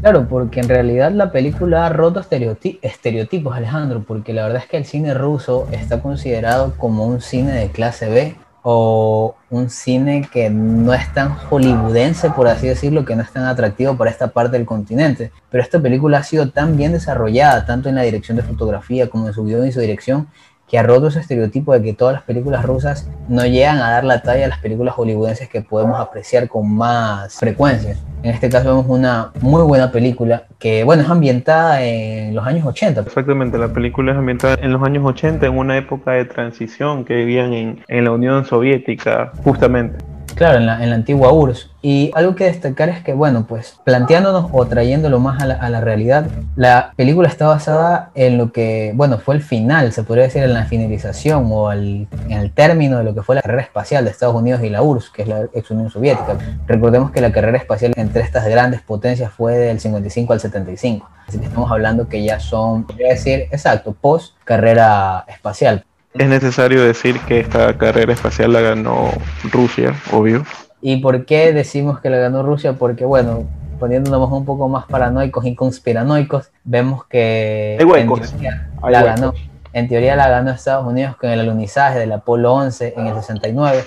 [0.00, 4.68] Claro, porque en realidad la película ha roto estereotip estereotipos, Alejandro, porque la verdad es
[4.68, 8.34] que el cine ruso está considerado como un cine de clase B
[8.70, 13.46] o un cine que no es tan hollywoodense, por así decirlo, que no es tan
[13.46, 15.32] atractivo para esta parte del continente.
[15.50, 19.26] Pero esta película ha sido tan bien desarrollada, tanto en la dirección de fotografía como
[19.26, 20.28] en su guion y su dirección,
[20.68, 24.04] que ha roto ese estereotipo de que todas las películas rusas no llegan a dar
[24.04, 27.96] la talla a las películas hollywoodenses que podemos apreciar con más frecuencia.
[28.22, 32.66] En este caso vemos una muy buena película que, bueno, es ambientada en los años
[32.66, 33.02] 80.
[33.02, 37.14] Exactamente, la película es ambientada en los años 80, en una época de transición que
[37.14, 40.04] vivían en, en la Unión Soviética, justamente.
[40.38, 41.68] Claro, en la, en la, antigua URSS.
[41.82, 45.68] Y algo que destacar es que, bueno, pues planteándonos o trayéndolo más a la, a
[45.68, 50.24] la, realidad, la película está basada en lo que, bueno, fue el final, se podría
[50.24, 53.62] decir, en la finalización o al, en el término de lo que fue la carrera
[53.62, 56.36] espacial de Estados Unidos y la URSS, que es la ex Unión Soviética.
[56.68, 61.10] Recordemos que la carrera espacial entre estas grandes potencias fue del 55 al 75.
[61.26, 65.84] Así que estamos hablando que ya son, podría decir, exacto, post carrera espacial.
[66.14, 69.10] Es necesario decir que esta carrera espacial la ganó
[69.52, 70.44] Rusia, obvio.
[70.80, 72.72] ¿Y por qué decimos que la ganó Rusia?
[72.74, 73.46] Porque, bueno,
[73.78, 79.34] poniéndonos un poco más paranoicos y conspiranoicos, vemos que en teoría, la ganó.
[79.72, 83.84] En teoría la ganó Estados Unidos con el alunizaje del Apolo 11 en el 69,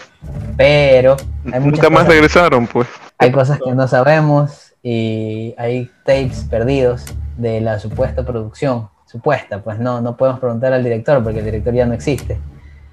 [0.55, 1.17] pero
[1.51, 2.87] hay nunca más cosas, regresaron, pues.
[3.17, 7.05] Hay cosas que no sabemos y hay tapes perdidos
[7.37, 11.73] de la supuesta producción supuesta, pues no, no podemos preguntar al director porque el director
[11.73, 12.39] ya no existe.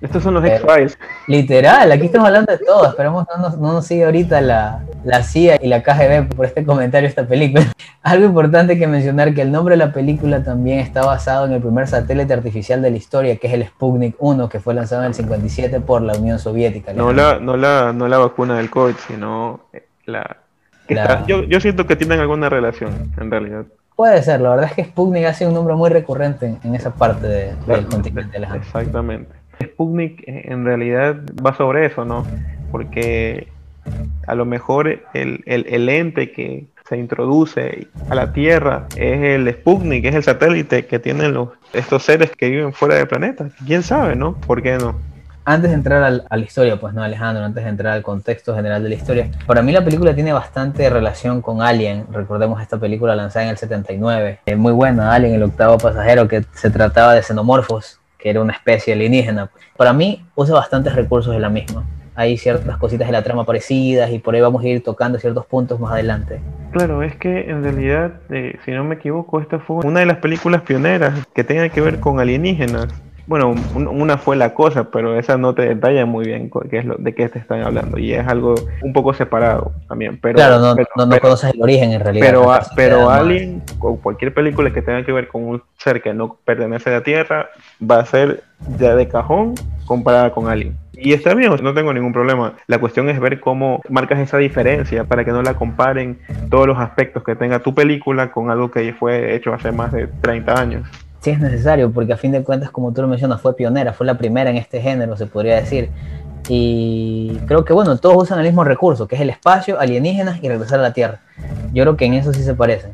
[0.01, 0.97] Estos son los X-Files.
[1.27, 2.89] Literal, aquí estamos hablando de todo.
[2.89, 6.65] Esperemos no nos, no nos sigue ahorita la, la CIA y la KGB por este
[6.65, 7.65] comentario de esta película.
[8.03, 11.61] Algo importante que mencionar que el nombre de la película también está basado en el
[11.61, 15.09] primer satélite artificial de la historia, que es el Sputnik 1, que fue lanzado en
[15.09, 16.93] el 57 por la Unión Soviética.
[16.93, 19.63] No la, no la, no la vacuna del COVID, sino
[20.07, 20.37] la...
[20.87, 21.03] la...
[21.03, 23.67] Está, yo, yo siento que tienen alguna relación, en realidad.
[23.99, 26.95] Puede ser, la verdad es que Sputnik ha sido un nombre muy recurrente en esa
[26.95, 28.39] parte de, del continente.
[28.55, 29.35] Exactamente.
[29.61, 32.25] Sputnik en realidad va sobre eso, ¿no?
[32.71, 33.49] porque
[34.29, 39.53] a lo mejor el, el, el ente que se introduce a la Tierra es el
[39.53, 43.49] Sputnik, es el satélite que tienen los, estos seres que viven fuera del planeta.
[43.67, 44.37] ¿Quién sabe, no?
[44.37, 44.95] ¿Por qué no?
[45.51, 48.55] Antes de entrar al- a la historia, pues no, Alejandro, antes de entrar al contexto
[48.55, 52.05] general de la historia, para mí la película tiene bastante relación con Alien.
[52.13, 54.41] Recordemos esta película lanzada en el 79.
[54.45, 58.53] Eh, muy buena, Alien, el octavo pasajero, que se trataba de xenomorfos, que era una
[58.53, 59.49] especie alienígena.
[59.79, 61.83] Para mí usa bastantes recursos de la misma.
[62.15, 65.47] Hay ciertas cositas de la trama parecidas y por ahí vamos a ir tocando ciertos
[65.47, 66.41] puntos más adelante.
[66.73, 70.19] Claro, es que en realidad, eh, si no me equivoco, esta fue una de las
[70.19, 72.89] películas pioneras que tenga que ver con alienígenas.
[73.29, 76.87] Bueno, un- una fue la cosa, pero esa no te detalla muy bien qué es
[76.87, 80.19] lo, de qué te están hablando y es algo un poco separado también.
[80.19, 82.27] Pero, claro, no, pero- no, no pero- conoces el origen en realidad.
[82.27, 83.11] Pero, a- pero.
[83.11, 86.95] Alien o cualquier película que tenga que ver con un ser que no pertenece a
[86.95, 87.51] la Tierra
[87.83, 88.45] va a ser
[88.79, 90.75] ya de cajón comparada con Alien.
[90.95, 92.55] Y está bien, no tengo ningún problema.
[92.67, 96.19] La cuestión es ver cómo marcas esa diferencia para que no la comparen
[96.51, 100.07] todos los aspectos que tenga tu película con algo que fue hecho hace más de
[100.23, 100.89] 30 años.
[101.21, 104.07] Sí es necesario, porque a fin de cuentas, como tú lo mencionas, fue pionera, fue
[104.07, 105.91] la primera en este género, se podría decir.
[106.49, 110.49] Y creo que, bueno, todos usan el mismo recurso, que es el espacio, alienígenas y
[110.49, 111.21] regresar a la Tierra.
[111.73, 112.93] Yo creo que en eso sí se parecen.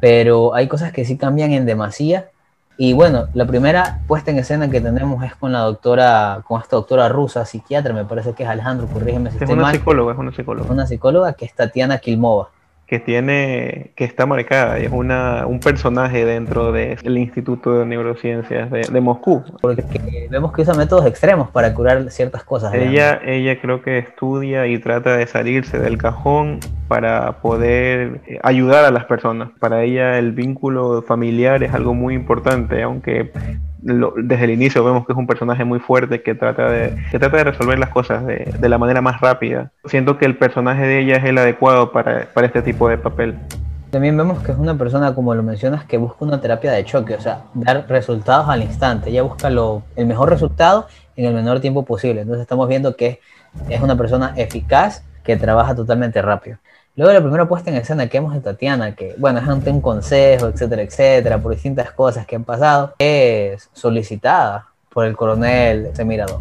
[0.00, 2.28] Pero hay cosas que sí cambian en demasía.
[2.80, 6.76] Y bueno, la primera puesta en escena que tenemos es con la doctora, con esta
[6.76, 9.74] doctora rusa, psiquiatra, me parece que es Alejandro, corrígeme si Es estoy una mal.
[9.74, 10.70] psicóloga, es una psicóloga.
[10.72, 12.50] Una psicóloga que es Tatiana Kilmova.
[12.88, 18.80] Que tiene que está marcada es una un personaje dentro del Instituto de Neurociencias de,
[18.80, 19.84] de Moscú Porque
[20.30, 22.72] vemos que usa métodos extremos para curar ciertas cosas.
[22.72, 22.92] digamos.
[22.92, 28.90] ella ella creo que estudia y trata de salirse del cajón para poder ayudar a
[28.90, 33.30] las personas para ella el vínculo familiar es algo muy importante aunque
[33.82, 37.18] lo- desde el inicio vemos que es un personaje muy fuerte que trata de que
[37.18, 40.82] trata de resolver las cosas de, de la manera más rápida siento que el personaje
[40.82, 43.36] de ella es el adecuado para, para este tipo de papel
[43.90, 47.14] También vemos que es una persona, como lo mencionas, que busca una terapia de choque,
[47.14, 49.08] o sea, dar resultados al instante.
[49.10, 52.20] Ella busca lo, el mejor resultado en el menor tiempo posible.
[52.20, 53.20] Entonces estamos viendo que
[53.70, 56.58] es una persona eficaz que trabaja totalmente rápido.
[56.98, 59.80] Luego la primera puesta en escena que vemos de Tatiana, que bueno, es ante un
[59.80, 66.40] consejo, etcétera, etcétera, por distintas cosas que han pasado, es solicitada por el coronel Semiradov.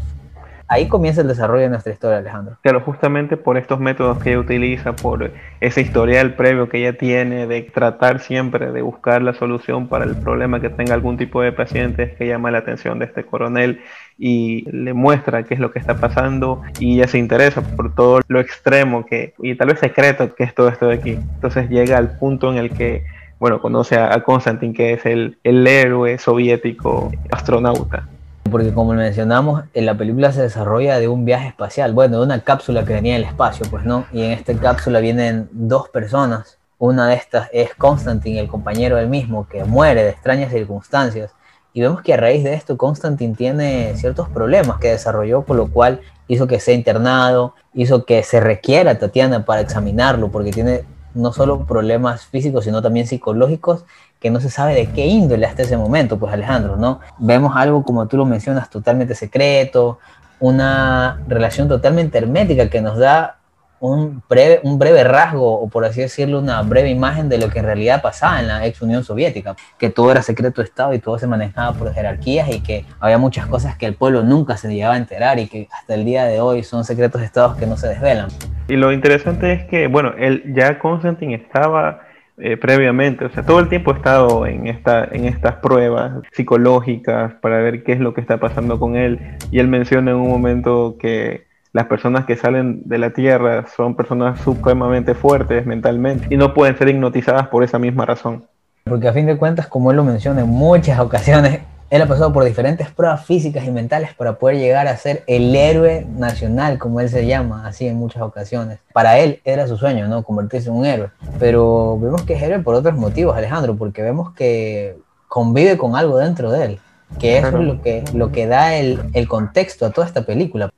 [0.69, 2.57] Ahí comienza el desarrollo de nuestra historia, Alejandro.
[2.61, 7.47] Claro, justamente por estos métodos que ella utiliza, por ese historial previo que ella tiene
[7.47, 11.53] de tratar siempre de buscar la solución para el problema que tenga algún tipo de
[11.53, 13.81] paciente, es que llama la atención de este coronel
[14.17, 18.19] y le muestra qué es lo que está pasando y ella se interesa por todo
[18.27, 21.11] lo extremo que y tal vez secreto que es todo esto de aquí.
[21.11, 23.05] Entonces llega al punto en el que
[23.39, 28.07] bueno, conoce a, Konstantin, que es el, el héroe soviético astronauta.
[28.49, 32.43] Porque como mencionamos, en la película se desarrolla de un viaje espacial, bueno, de una
[32.43, 37.07] cápsula que venía del espacio, pues no, y en esta cápsula vienen dos personas, una
[37.07, 41.31] de estas es Constantine, el compañero del mismo, que muere de extrañas circunstancias,
[41.73, 45.67] y vemos que a raíz de esto Constantine tiene ciertos problemas que desarrolló, por lo
[45.67, 50.83] cual hizo que sea internado, hizo que se requiera a Tatiana para examinarlo, porque tiene
[51.17, 53.85] no solo problemas físicos, sino también psicológicos,
[54.19, 56.99] que no se sabe de qué índole hasta ese momento, pues Alejandro, ¿no?
[57.19, 59.99] Vemos algo, como tú lo mencionas, totalmente secreto,
[60.39, 63.36] una relación totalmente hermética que nos da
[63.79, 67.59] un breve, un breve rasgo, o por así decirlo, una breve imagen de lo que
[67.59, 70.99] en realidad pasaba en la ex Unión Soviética, que todo era secreto de Estado y
[70.99, 74.67] todo se manejaba por jerarquías y que había muchas cosas que el pueblo nunca se
[74.67, 77.67] llegaba a enterar y que hasta el día de hoy son secretos de Estados que
[77.67, 78.29] no se desvelan.
[78.67, 82.01] Y lo interesante es que, bueno, él ya Constantine estaba
[82.39, 87.33] eh, previamente, o sea, todo el tiempo ha estado en, esta, en estas pruebas psicológicas
[87.41, 89.19] para ver qué es lo que está pasando con él.
[89.49, 91.46] Y él menciona en un momento que
[91.77, 96.75] las personas que salen de la Tierra son personas supremamente fuertes mentalmente y no pueden
[96.75, 98.45] ser hipnotizadas por esa misma razón.
[98.85, 101.59] Porque a fin de cuentas, como él lo menciona en muchas ocasiones,
[101.91, 105.55] él ha pasado por diferentes pruebas físicas y mentales para poder llegar a ser el
[105.55, 108.79] héroe nacional, como él se llama, así en muchas ocasiones.
[108.91, 110.23] Para él era su sueño, ¿no?
[110.23, 111.09] Convertirse en un héroe.
[111.37, 114.97] Pero vemos que es héroe por otros motivos, Alejandro, porque vemos que
[115.27, 116.79] convive con algo dentro de él,
[117.19, 117.61] que eso Claro.
[117.61, 120.71] es lo que, lo que da el, el contexto a toda esta película.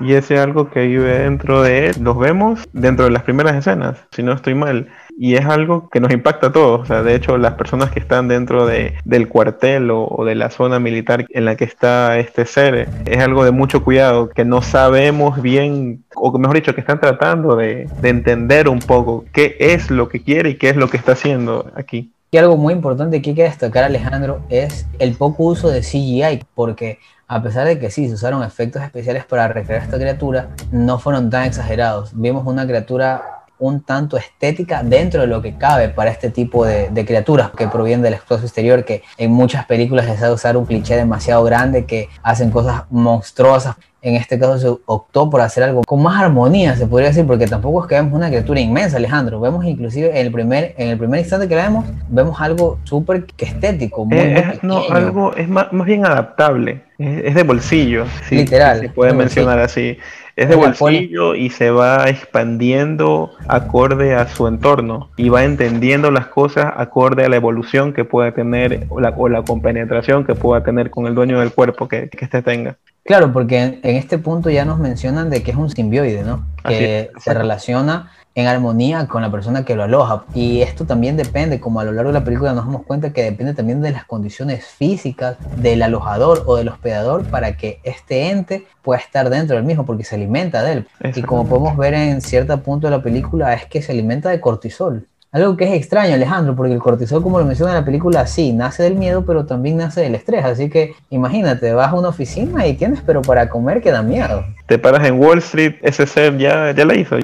[0.00, 3.98] Y ese algo que vive dentro de él, los vemos dentro de las primeras escenas,
[4.10, 4.88] si no estoy mal.
[5.16, 6.80] Y es algo que nos impacta a todos.
[6.80, 10.50] O sea, de hecho, las personas que están dentro de, del cuartel o, de la
[10.50, 14.62] zona militar en la que está este ser, es algo de mucho cuidado, que no
[14.62, 19.90] sabemos bien, o mejor dicho, que están tratando de, de entender un poco qué es
[19.90, 22.12] lo que quiere y qué es lo que está haciendo aquí.
[22.34, 26.42] Y algo muy importante que hay que destacar, Alejandro, es el poco uso de CGI,
[26.54, 26.98] porque
[27.32, 31.30] a pesar de que sí se usaron efectos especiales para recrear esta criatura, no fueron
[31.30, 32.10] tan exagerados.
[32.14, 36.90] Vimos una criatura un tanto estética dentro de lo que cabe para este tipo de,
[37.06, 40.94] criaturas que provienen del espacio exterior, que en muchas películas se sabe usar un cliché
[40.94, 43.76] demasiado grande que hacen cosas monstruosas.
[44.02, 47.46] En este caso se optó por hacer algo con más armonía, se podría decir, porque
[47.46, 49.40] tampoco es que vemos una criatura inmensa, Alejandro.
[49.40, 53.26] Vemos inclusive en el primer, en el primer instante que la vemos, vemos algo súper
[53.38, 54.04] estético.
[54.04, 58.04] Muy, es, no, algo es más, bien adaptable, es, de bolsillo.
[58.30, 58.80] Literal.
[58.80, 59.96] se puede mencionar así.
[60.36, 66.26] Es de bolsillo y se va expandiendo acorde a su entorno y va entendiendo las
[66.26, 70.62] cosas acorde a la evolución que pueda tener o la, o la compenetración que pueda
[70.62, 72.76] tener con el dueño del cuerpo que, que éste tenga.
[73.04, 76.46] Claro, porque en, este punto ya nos mencionan de que es un simbioide, ¿no?
[76.66, 80.24] Que se relaciona en armonía con la persona que lo aloja.
[80.34, 83.22] Y esto también depende, como a lo largo de la película nos damos cuenta que
[83.22, 88.66] depende también de las condiciones físicas del alojador o del hospedador para que este ente
[88.82, 90.88] pueda estar dentro del mismo, porque se alimenta de él.
[91.14, 94.40] Y como podemos ver en cierto punto de la película, es que se alimenta de
[94.40, 95.06] cortisol.
[95.30, 98.52] Algo que es extraño, Alejandro, porque el cortisol, como lo menciona en la película, sí,
[98.52, 100.44] nace del miedo, pero también nace del estrés.
[100.44, 104.44] Así que imagínate, vas a una oficina y tienes, pero para comer que da miedo.
[104.66, 107.16] Te paras en Wall Street, ese ser ya, ya la hizo.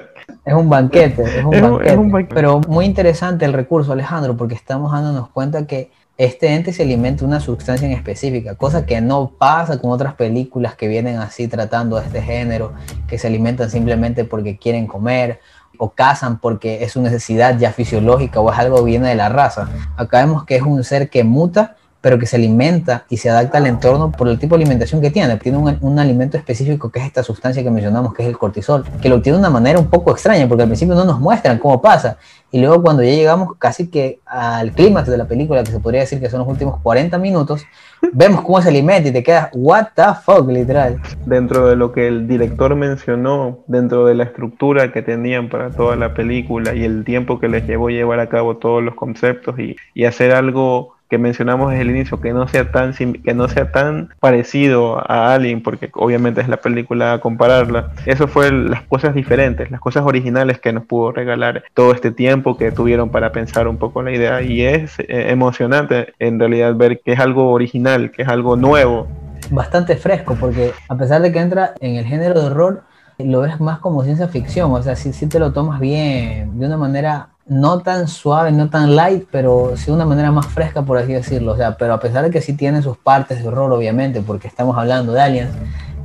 [0.45, 2.35] Es un banquete, es un, banquete.
[2.35, 7.21] Pero muy interesante el recurso, Alejandro, porque estamos dándonos cuenta que este ente se alimenta
[7.21, 11.49] de una sustancia en específica, cosa que no pasa con otras películas que vienen así
[11.49, 12.73] tratando este género,
[13.07, 15.41] que se alimentan simplemente porque quieren comer
[15.77, 19.29] o cazan porque es su necesidad ya fisiológica o es algo que viene de la
[19.29, 19.69] raza.
[19.97, 21.77] Acá vemos que es un ser que muta
[22.09, 25.11] pero que se alimenta y se adapta al entorno por el tipo de alimentación que
[25.11, 25.37] tiene.
[25.37, 29.11] Tiene un, alimento específico que es esta sustancia que mencionamos, que es el cortisol, que
[29.11, 31.83] lo tiene de una manera un poco extraña, porque al principio no nos muestran cómo
[31.83, 32.17] pasa.
[32.51, 36.01] Y luego cuando ya llegamos casi que al clímax de la película, que se podría
[36.01, 37.67] decir que son los últimos 40 minutos,
[38.15, 40.99] vemos cómo se alimenta y te quedas, what the fuck, literal.
[41.27, 45.95] Dentro de lo que el director mencionó, dentro de la estructura que tenían para toda
[45.97, 49.77] la película y el tiempo que les llevó llevar a cabo todos los conceptos y,
[49.93, 53.73] y hacer algo que mencionamos desde el inicio, que no sea tan que no sea
[53.73, 57.93] tan parecido a Alien, porque obviamente es la película a compararla.
[58.07, 62.57] Eso fue las cosas diferentes, las cosas originales que nos pudo regalar todo este tiempo
[62.57, 64.43] que tuvieron para pensar un poco la idea.
[64.43, 69.07] Y es eh, emocionante en realidad ver que es algo original, que es algo nuevo.
[69.51, 72.83] Bastante fresco, porque a pesar de que entra en el género de horror,
[73.19, 76.67] lo ves más como ciencia ficción, o sea, si, si te lo tomas bien, de
[76.67, 80.83] una manera no tan suave, no tan light, pero sí de una manera más fresca,
[80.83, 81.53] por así decirlo.
[81.53, 84.49] O sea, pero a pesar de que sí tiene sus partes de horror, obviamente, porque
[84.49, 85.51] estamos hablando de Aliens,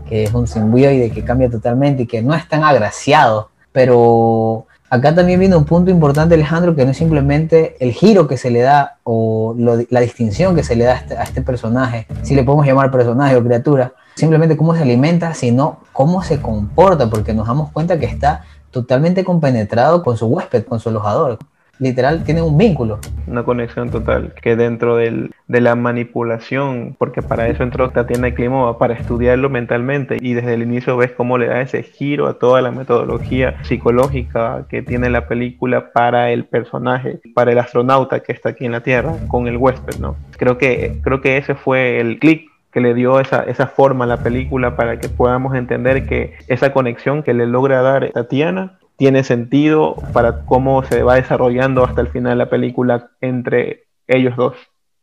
[0.08, 5.14] que es un simbioide que cambia totalmente y que no es tan agraciado, pero acá
[5.16, 8.62] también viene un punto importante, Alejandro, que no es simplemente el giro que se le
[8.62, 12.44] da o la distinción que se le da a este, a este personaje, si le
[12.44, 17.48] podemos llamar personaje o criatura, simplemente cómo se alimenta, sino cómo se comporta, porque nos
[17.48, 18.44] damos cuenta que está
[18.74, 21.38] totalmente compenetrado con su huésped, con su alojador.
[21.80, 23.00] Literal, tiene un vínculo.
[23.26, 28.78] Una conexión total, que dentro del, de la manipulación, porque para eso entró Tatiana Klimova,
[28.78, 32.62] para estudiarlo mentalmente, y desde el inicio ves cómo le da ese giro a toda
[32.62, 38.50] la metodología psicológica que tiene la película para el personaje, para el astronauta que está
[38.50, 40.16] aquí en la Tierra, con el huésped, ¿no?
[40.38, 44.08] Creo que, creo que ese fue el clic que le dio esa, esa forma a
[44.08, 49.24] la película para que podamos entender que esa conexión que le logra dar Tatiana tiene
[49.24, 54.56] sentido para cómo se va desarrollando hasta el final de la película entre ellos dos.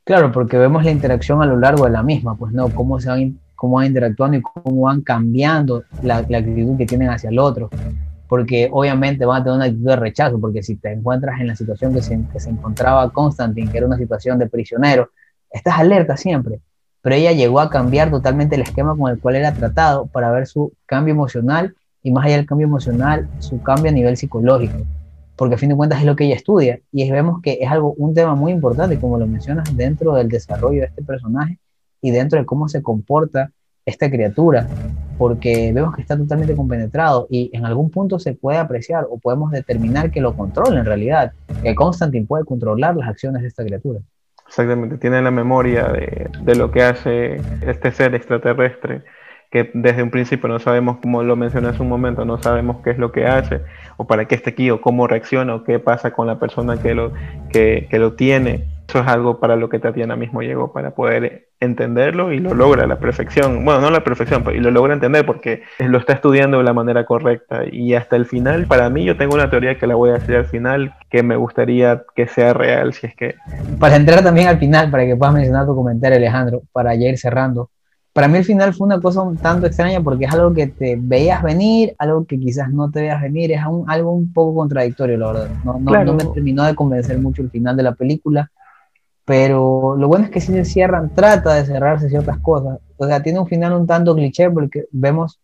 [0.04, 3.08] Claro, porque vemos la interacción a lo largo de la misma, pues no, cómo se
[3.08, 7.70] van, cómo van interactuando y cómo van cambiando la, actitud que tienen hacia el otro.
[8.26, 11.56] Porque obviamente van a tener una actitud de rechazo, porque si te encuentras en la
[11.56, 15.10] situación que se, que se encontraba Constantine, que era una situación de prisionero,
[15.50, 16.60] estás alerta siempre,
[17.02, 20.46] pero ella llegó a cambiar totalmente el esquema con el cual era tratado para ver
[20.46, 24.78] su cambio emocional y más allá del cambio emocional, su cambio a nivel psicológico,
[25.36, 27.94] porque a fin de cuentas es lo que ella estudia y vemos que es algo,
[27.96, 31.58] un tema muy importante, como lo mencionas, dentro del desarrollo de este personaje
[32.02, 33.50] y dentro de cómo se comporta
[33.86, 34.68] esta criatura,
[35.18, 39.50] porque vemos que está totalmente compenetrado y en algún punto se puede apreciar o podemos
[39.50, 41.32] determinar que lo controla en realidad,
[41.62, 44.00] que Constantine puede controlar las acciones de esta criatura.
[44.50, 49.02] Exactamente, tiene la memoria de, lo que hace este ser extraterrestre,
[49.48, 52.90] que desde un principio no sabemos, como lo mencioné hace un momento, no sabemos qué
[52.90, 53.60] es lo que hace,
[53.96, 56.96] o para qué está aquí, o cómo reacciona, o qué pasa con la persona que
[56.96, 57.12] lo,
[57.52, 58.66] que, lo tiene.
[58.90, 62.82] Eso es algo para lo que Tatiana mismo llegó, para poder entenderlo y lo logra
[62.82, 63.64] a la perfección.
[63.64, 66.64] Bueno, no a la perfección, pero y lo logra entender porque lo está estudiando de
[66.64, 67.62] la manera correcta.
[67.70, 70.34] Y hasta el final, para mí, yo tengo una teoría que la voy a decir
[70.34, 73.36] al final, que me gustaría que sea real, si es que...
[73.78, 77.16] Para entrar también al final, para que puedas mencionar tu comentario, Alejandro, para ya ir
[77.16, 77.70] cerrando.
[78.12, 80.96] Para mí el final fue una cosa un tanto extraña porque es algo que te
[80.98, 85.26] veías venir, algo que quizás no te veas venir, es algo un poco contradictorio, la
[85.28, 85.48] verdad.
[85.64, 88.50] No, no, no me terminó de convencer mucho el final de la película
[89.30, 92.80] pero lo bueno es que si se cierran, trata de cerrarse ciertas cosas.
[92.96, 95.38] O sea, tiene un final un tanto cliché porque vemos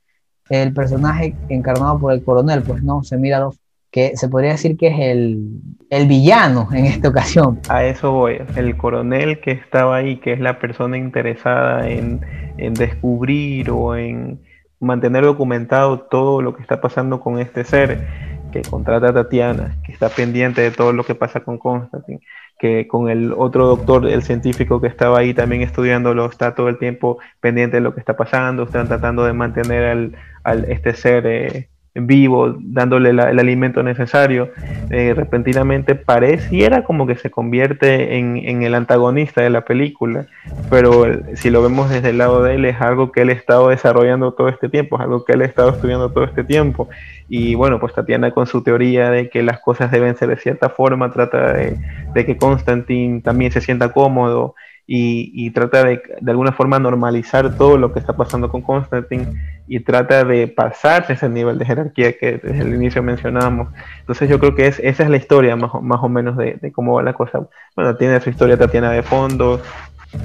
[0.48, 3.48] el personaje encarnado por el coronel, pues no, se mira
[3.92, 7.60] que se podría decir que es el, el, villano en esta ocasión.
[7.68, 12.22] A eso voy, el coronel que estaba ahí, que es la persona interesada en,
[12.56, 14.40] en descubrir o en
[14.80, 18.04] mantener documentado todo lo que está pasando con este ser,
[18.50, 22.20] que contrata a Tatiana, que está pendiente de todo lo que pasa con Constantine
[22.58, 26.78] que con el otro doctor, el científico que estaba ahí también estudiándolo, está todo el
[26.78, 31.26] tiempo pendiente de lo que está pasando, están tratando de mantener al, al este ser
[31.26, 31.68] eh,
[32.00, 34.50] vivo, dándole el alimento necesario,
[34.90, 40.26] eh, repentinamente pareciera como que se convierte en, el antagonista de la película,
[40.70, 43.68] pero si lo vemos desde el lado de él es algo que él ha estado
[43.68, 46.88] desarrollando todo este tiempo, es algo que él ha estado estudiando todo este tiempo.
[47.28, 50.68] Y bueno, pues Tatiana con su teoría de que las cosas deben ser de cierta
[50.68, 51.76] forma, trata de,
[52.14, 54.54] de que Constantine también se sienta cómodo
[54.88, 59.26] y, trata de, de alguna forma normalizar todo lo que está pasando con Constantine
[59.66, 63.68] y trata de pasarse ese nivel de jerarquía que desde el inicio mencionábamos.
[64.00, 66.70] Entonces yo creo que es, esa es la historia más, más o menos de, de,
[66.70, 67.48] cómo va la cosa.
[67.74, 69.60] Bueno, tiene su historia Tatiana de fondo,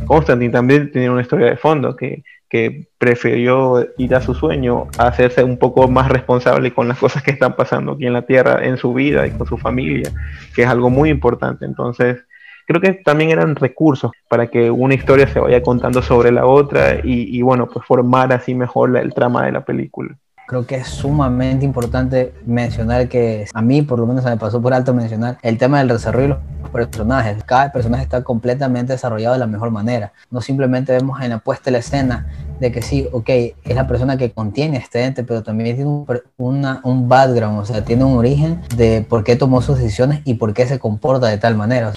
[0.06, 5.08] Constantine también tiene una historia de fondo que, que prefirió ir a su sueño a
[5.08, 8.64] hacerse un poco más responsable con las cosas que están pasando aquí en la Tierra,
[8.64, 10.12] en su vida y con su familia,
[10.56, 11.66] que es algo muy importante.
[11.66, 12.24] Entonces,
[12.72, 17.00] creo que también eran recursos para que una historia se vaya contando sobre la otra
[17.04, 20.16] y, bueno, pues formar así mejor el trama de la película.
[20.48, 24.62] Creo que es sumamente importante mencionar que a mí por lo menos se me pasó
[24.62, 27.42] por alto mencionar el tema del desarrollo de los personajes.
[27.46, 30.12] Cada personaje está completamente desarrollado de la mejor manera.
[30.30, 32.28] No simplemente vemos en la puesta de la escena
[32.60, 36.06] de que sí, ok, es la persona que contiene este ente, pero también tiene un,
[36.38, 40.34] una, un background, o sea, tiene un origen de por qué tomó sus decisiones y
[40.36, 41.94] por qué se comporta de tal manera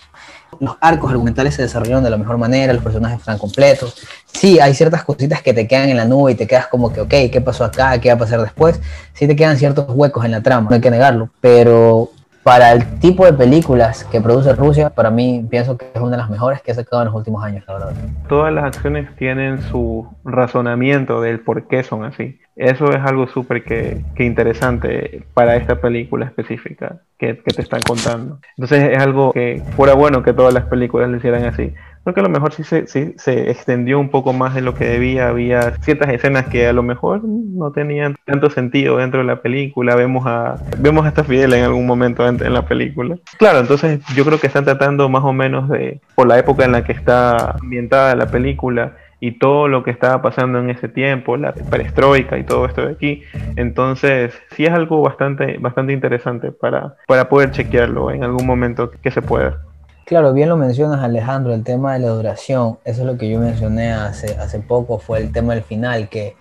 [0.61, 3.97] los arcos argumentales se desarrollaron de la mejor manera, los personajes están completos.
[4.27, 7.01] Sí, hay ciertas cositas que te quedan en la nube y te quedas como que,
[7.01, 7.99] ok, ¿qué pasó acá?
[8.01, 8.81] ¿Qué va a pasar después?
[9.13, 12.11] Sí te quedan ciertos huecos en la trama, no hay que negarlo, pero
[12.45, 16.19] para el tipo de películas que produce Rusia, para mí pienso que es una de
[16.19, 17.93] las mejores que ha sacado en los últimos años, la verdad.
[18.29, 22.39] Todas las acciones tienen su razonamiento del por qué son así.
[22.55, 27.81] Eso es algo súper que, que, interesante para esta película específica que, que, te están
[27.81, 28.39] contando.
[28.57, 31.73] Entonces es algo que fuera bueno que todas las películas lo hicieran así.
[32.05, 35.29] Porque a lo mejor sí se, se extendió un poco más de lo que debía.
[35.29, 39.97] Había ciertas escenas que a lo mejor no tenían tanto sentido dentro de la película.
[39.97, 43.17] Vemos a vemos hasta Fidel en algún momento en, en la película.
[43.39, 46.73] Claro, entonces yo creo que están tratando más o menos de, por la época en
[46.73, 48.93] la que está ambientada la película,
[49.25, 52.93] y todo lo que estaba pasando en ese tiempo, la perestroika y todo esto de
[52.93, 53.23] aquí.
[53.57, 59.11] Entonces, sí es algo bastante, bastante interesante para, para poder chequearlo en algún momento que
[59.11, 59.63] se pueda.
[60.07, 63.39] Claro, bien lo mencionas Alejandro, el tema de la duración, eso es lo que yo
[63.39, 66.37] mencioné hace, hace poco, fue el tema del final, que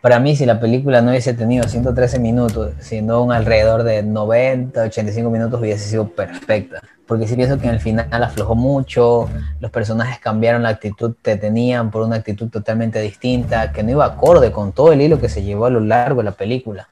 [0.00, 4.82] para mí si la película no hubiese tenido 113 minutos, sino un alrededor de 90,
[4.82, 6.82] 85 minutos, hubiese sido perfecta.
[7.06, 9.28] Porque sí pienso que en el final aflojó mucho,
[9.60, 14.04] los personajes cambiaron la actitud que tenían por una actitud totalmente distinta, que no iba
[14.06, 16.88] acorde con todo el hilo que se llevó a lo largo de la película.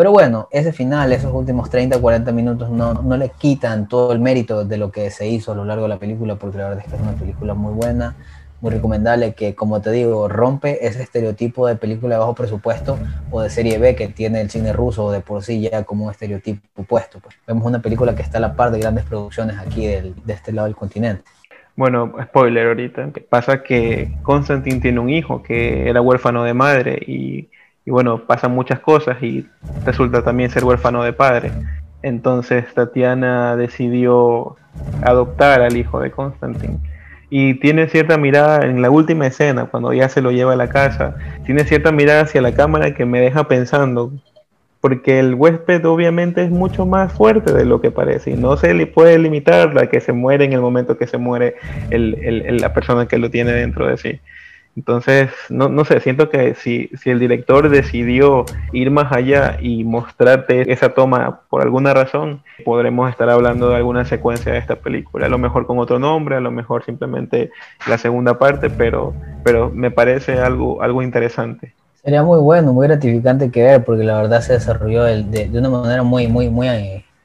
[0.00, 4.18] Pero bueno, ese final, esos últimos 30, 40 minutos no, no le quitan todo el
[4.18, 6.82] mérito de lo que se hizo a lo largo de la película, porque la verdad
[6.82, 8.16] es que es una película muy buena,
[8.62, 12.98] muy recomendable, que como te digo, rompe ese estereotipo de película de bajo presupuesto
[13.30, 16.12] o de serie B que tiene el cine ruso de por sí ya como un
[16.12, 17.20] estereotipo puesto.
[17.20, 17.36] Pues.
[17.46, 20.50] Vemos una película que está a la par de grandes producciones aquí del, de este
[20.50, 21.24] lado del continente.
[21.76, 23.10] Bueno, spoiler ahorita.
[23.28, 27.50] Pasa que Constantine tiene un hijo que era huérfano de madre y
[27.90, 29.48] y bueno, pasan muchas cosas y
[29.84, 31.50] resulta también ser huérfano de padre.
[32.02, 34.54] Entonces Tatiana decidió
[35.02, 36.78] adoptar al hijo de Constantine.
[37.30, 40.68] Y tiene cierta mirada en la última escena, cuando ya se lo lleva a la
[40.68, 44.12] casa, tiene cierta mirada hacia la cámara que me deja pensando,
[44.80, 48.72] porque el huésped obviamente es mucho más fuerte de lo que parece y no se
[48.72, 51.56] le puede limitar a que se muere en el momento que se muere
[51.90, 54.20] el, el, la persona que lo tiene dentro de sí.
[54.76, 59.84] Entonces, no, no sé, siento que si, si el director decidió ir más allá y
[59.84, 65.26] mostrarte esa toma por alguna razón, podremos estar hablando de alguna secuencia de esta película.
[65.26, 67.50] A lo mejor con otro nombre, a lo mejor simplemente
[67.88, 69.12] la segunda parte, pero,
[69.42, 71.74] pero me parece algo, algo interesante.
[72.02, 75.68] Sería muy bueno, muy gratificante que ver, porque la verdad se desarrolló de, de una
[75.68, 76.68] manera muy, muy, muy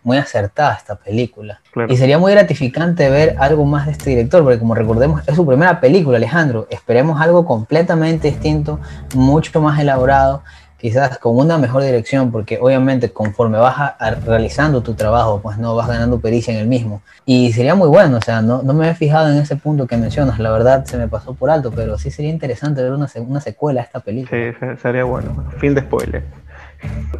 [0.05, 1.59] muy acertada esta película.
[1.89, 5.45] Y sería muy gratificante ver algo más de este director, porque como recordemos, es su
[5.45, 6.67] primera película, Alejandro.
[6.69, 8.79] Esperemos algo completamente distinto,
[9.15, 10.43] mucho más elaborado,
[10.77, 15.87] quizás con una mejor dirección, porque obviamente conforme vas realizando tu trabajo, pues no vas
[15.87, 17.01] ganando pericia en el mismo.
[17.25, 19.97] Y sería muy bueno, o sea, no, no me he fijado en ese punto que
[19.97, 23.41] mencionas, la verdad se me pasó por alto, pero sí sería interesante ver una, una
[23.41, 24.53] secuela a esta película.
[24.59, 25.45] Sí, sería bueno.
[25.57, 26.44] Fin de spoiler.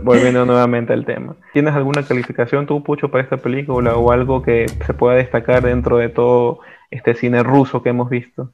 [0.03, 1.35] Volviendo nuevamente al tema.
[1.53, 5.97] ¿Tienes alguna calificación tú, Pucho, para esta película o algo que se pueda destacar dentro
[5.97, 6.59] de todo
[6.91, 8.51] este cine ruso que hemos visto?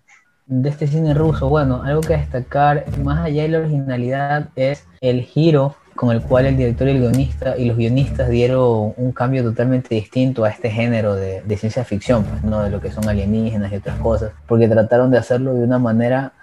[0.48, 5.22] De este cine ruso, bueno, algo que destacar, más allá de la originalidad, es el
[5.22, 9.44] giro con el cual el director y el guionista y los guionistas dieron un cambio
[9.44, 12.64] totalmente distinto a este género de, ciencia ficción, pues, ¿no?
[12.64, 16.34] de lo que son alienígenas y otras cosas, porque trataron de hacerlo de una manera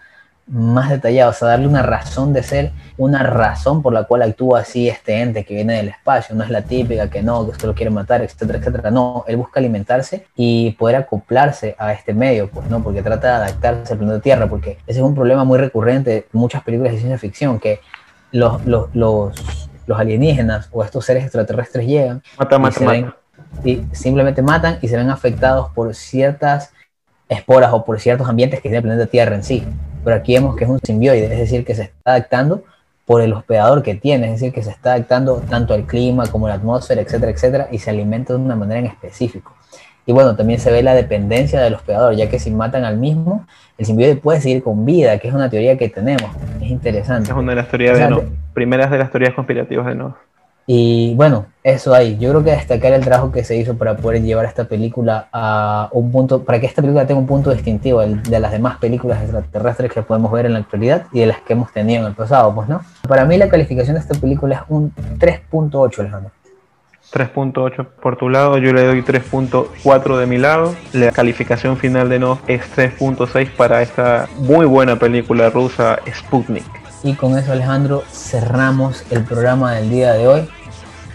[0.49, 4.61] más detallado, o sea, darle una razón de ser, una razón por la cual actúa
[4.61, 7.69] así este ente que viene del espacio, no es la típica que no, que usted
[7.69, 12.49] lo quiere matar, etcétera, etcétera, no, él busca alimentarse y poder acoplarse a este medio,
[12.51, 12.83] pues, ¿no?
[12.83, 16.41] Porque trata de adaptarse al planeta Tierra, porque ese es un problema muy recurrente en
[16.41, 17.81] muchas películas de ciencia ficción, que
[18.33, 22.23] los, los, los, los alienígenas o estos seres extraterrestres llegan
[23.65, 26.73] y, y simplemente matan y se ven afectados por ciertas
[27.29, 29.65] esporas o por ciertos ambientes que tiene el planeta Tierra en sí
[30.05, 32.63] pero aquí vemos que es un simbioide, es decir, que se está adaptando
[33.05, 36.47] por el hospedador que tiene, es decir, que se está adaptando tanto al clima como
[36.47, 39.55] a la atmósfera, etcétera, etcétera, y se alimenta de una manera en específico.
[40.07, 43.47] Y bueno, también se ve la dependencia del hospedador, ya que si matan al mismo,
[43.77, 46.31] el simbioide puede seguir con vida, que es una teoría que tenemos.
[46.63, 47.31] Es interesante.
[47.31, 48.23] Es una de las teorías de no.
[48.55, 50.17] Primeras de las teorías conspirativas de no.
[50.71, 52.19] Y bueno, eso ahí.
[52.19, 55.89] Yo creo que destacar el trabajo que se hizo para poder llevar esta película a
[55.93, 59.91] un punto, para que esta película tenga un punto distintivo de las demás películas extraterrestres
[59.91, 62.55] que podemos ver en la actualidad y de las que hemos tenido en el pasado,
[62.55, 62.83] pues, ¿no?
[63.09, 66.33] Para mí la calificación de esta película es un 3.8, Alejandro.
[67.15, 70.75] 3.8 por tu lado, yo le doy 3.4 de mi lado.
[70.93, 76.67] La calificación final de no es 3.6 para esta muy buena película rusa Sputnik.
[77.05, 80.49] Y con eso Alejandro cerramos el programa del día de hoy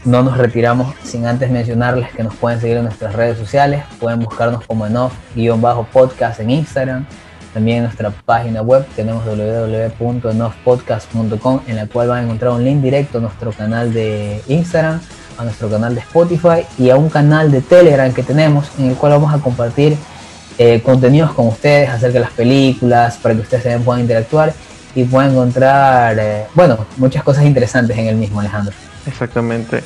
[0.05, 4.19] no nos retiramos sin antes mencionarles que nos pueden seguir en nuestras redes sociales, pueden
[4.19, 7.05] buscarnos como enough-podcast en Instagram,
[7.53, 12.81] también en nuestra página web tenemos www.enoughpodcast.com en la cual van a encontrar un link
[12.81, 14.99] directo a nuestro canal de Instagram,
[15.37, 18.95] a nuestro canal de Spotify y a un canal de Telegram que tenemos en el
[18.95, 19.95] cual vamos a compartir
[20.57, 24.53] eh, contenidos con ustedes acerca de las películas para que ustedes también puedan interactuar
[24.95, 28.73] y puedan encontrar, eh, bueno, muchas cosas interesantes en el mismo, Alejandro.
[29.05, 29.83] Exactamente.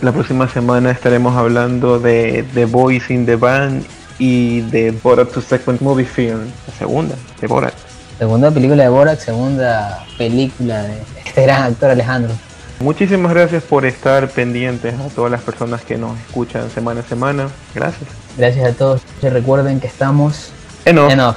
[0.00, 3.84] La próxima semana estaremos hablando de The Voice in the Band
[4.18, 7.74] y de Borat to Second Movie Film, la segunda, de Borat.
[8.18, 12.32] Segunda película de Borat, segunda película de este gran actor Alejandro.
[12.80, 17.48] Muchísimas gracias por estar pendientes a todas las personas que nos escuchan semana a semana.
[17.74, 18.10] Gracias.
[18.36, 19.02] Gracias a todos.
[19.22, 20.50] Recuerden que estamos
[20.84, 21.36] en off.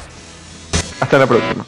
[0.99, 1.65] Hasta la próxima.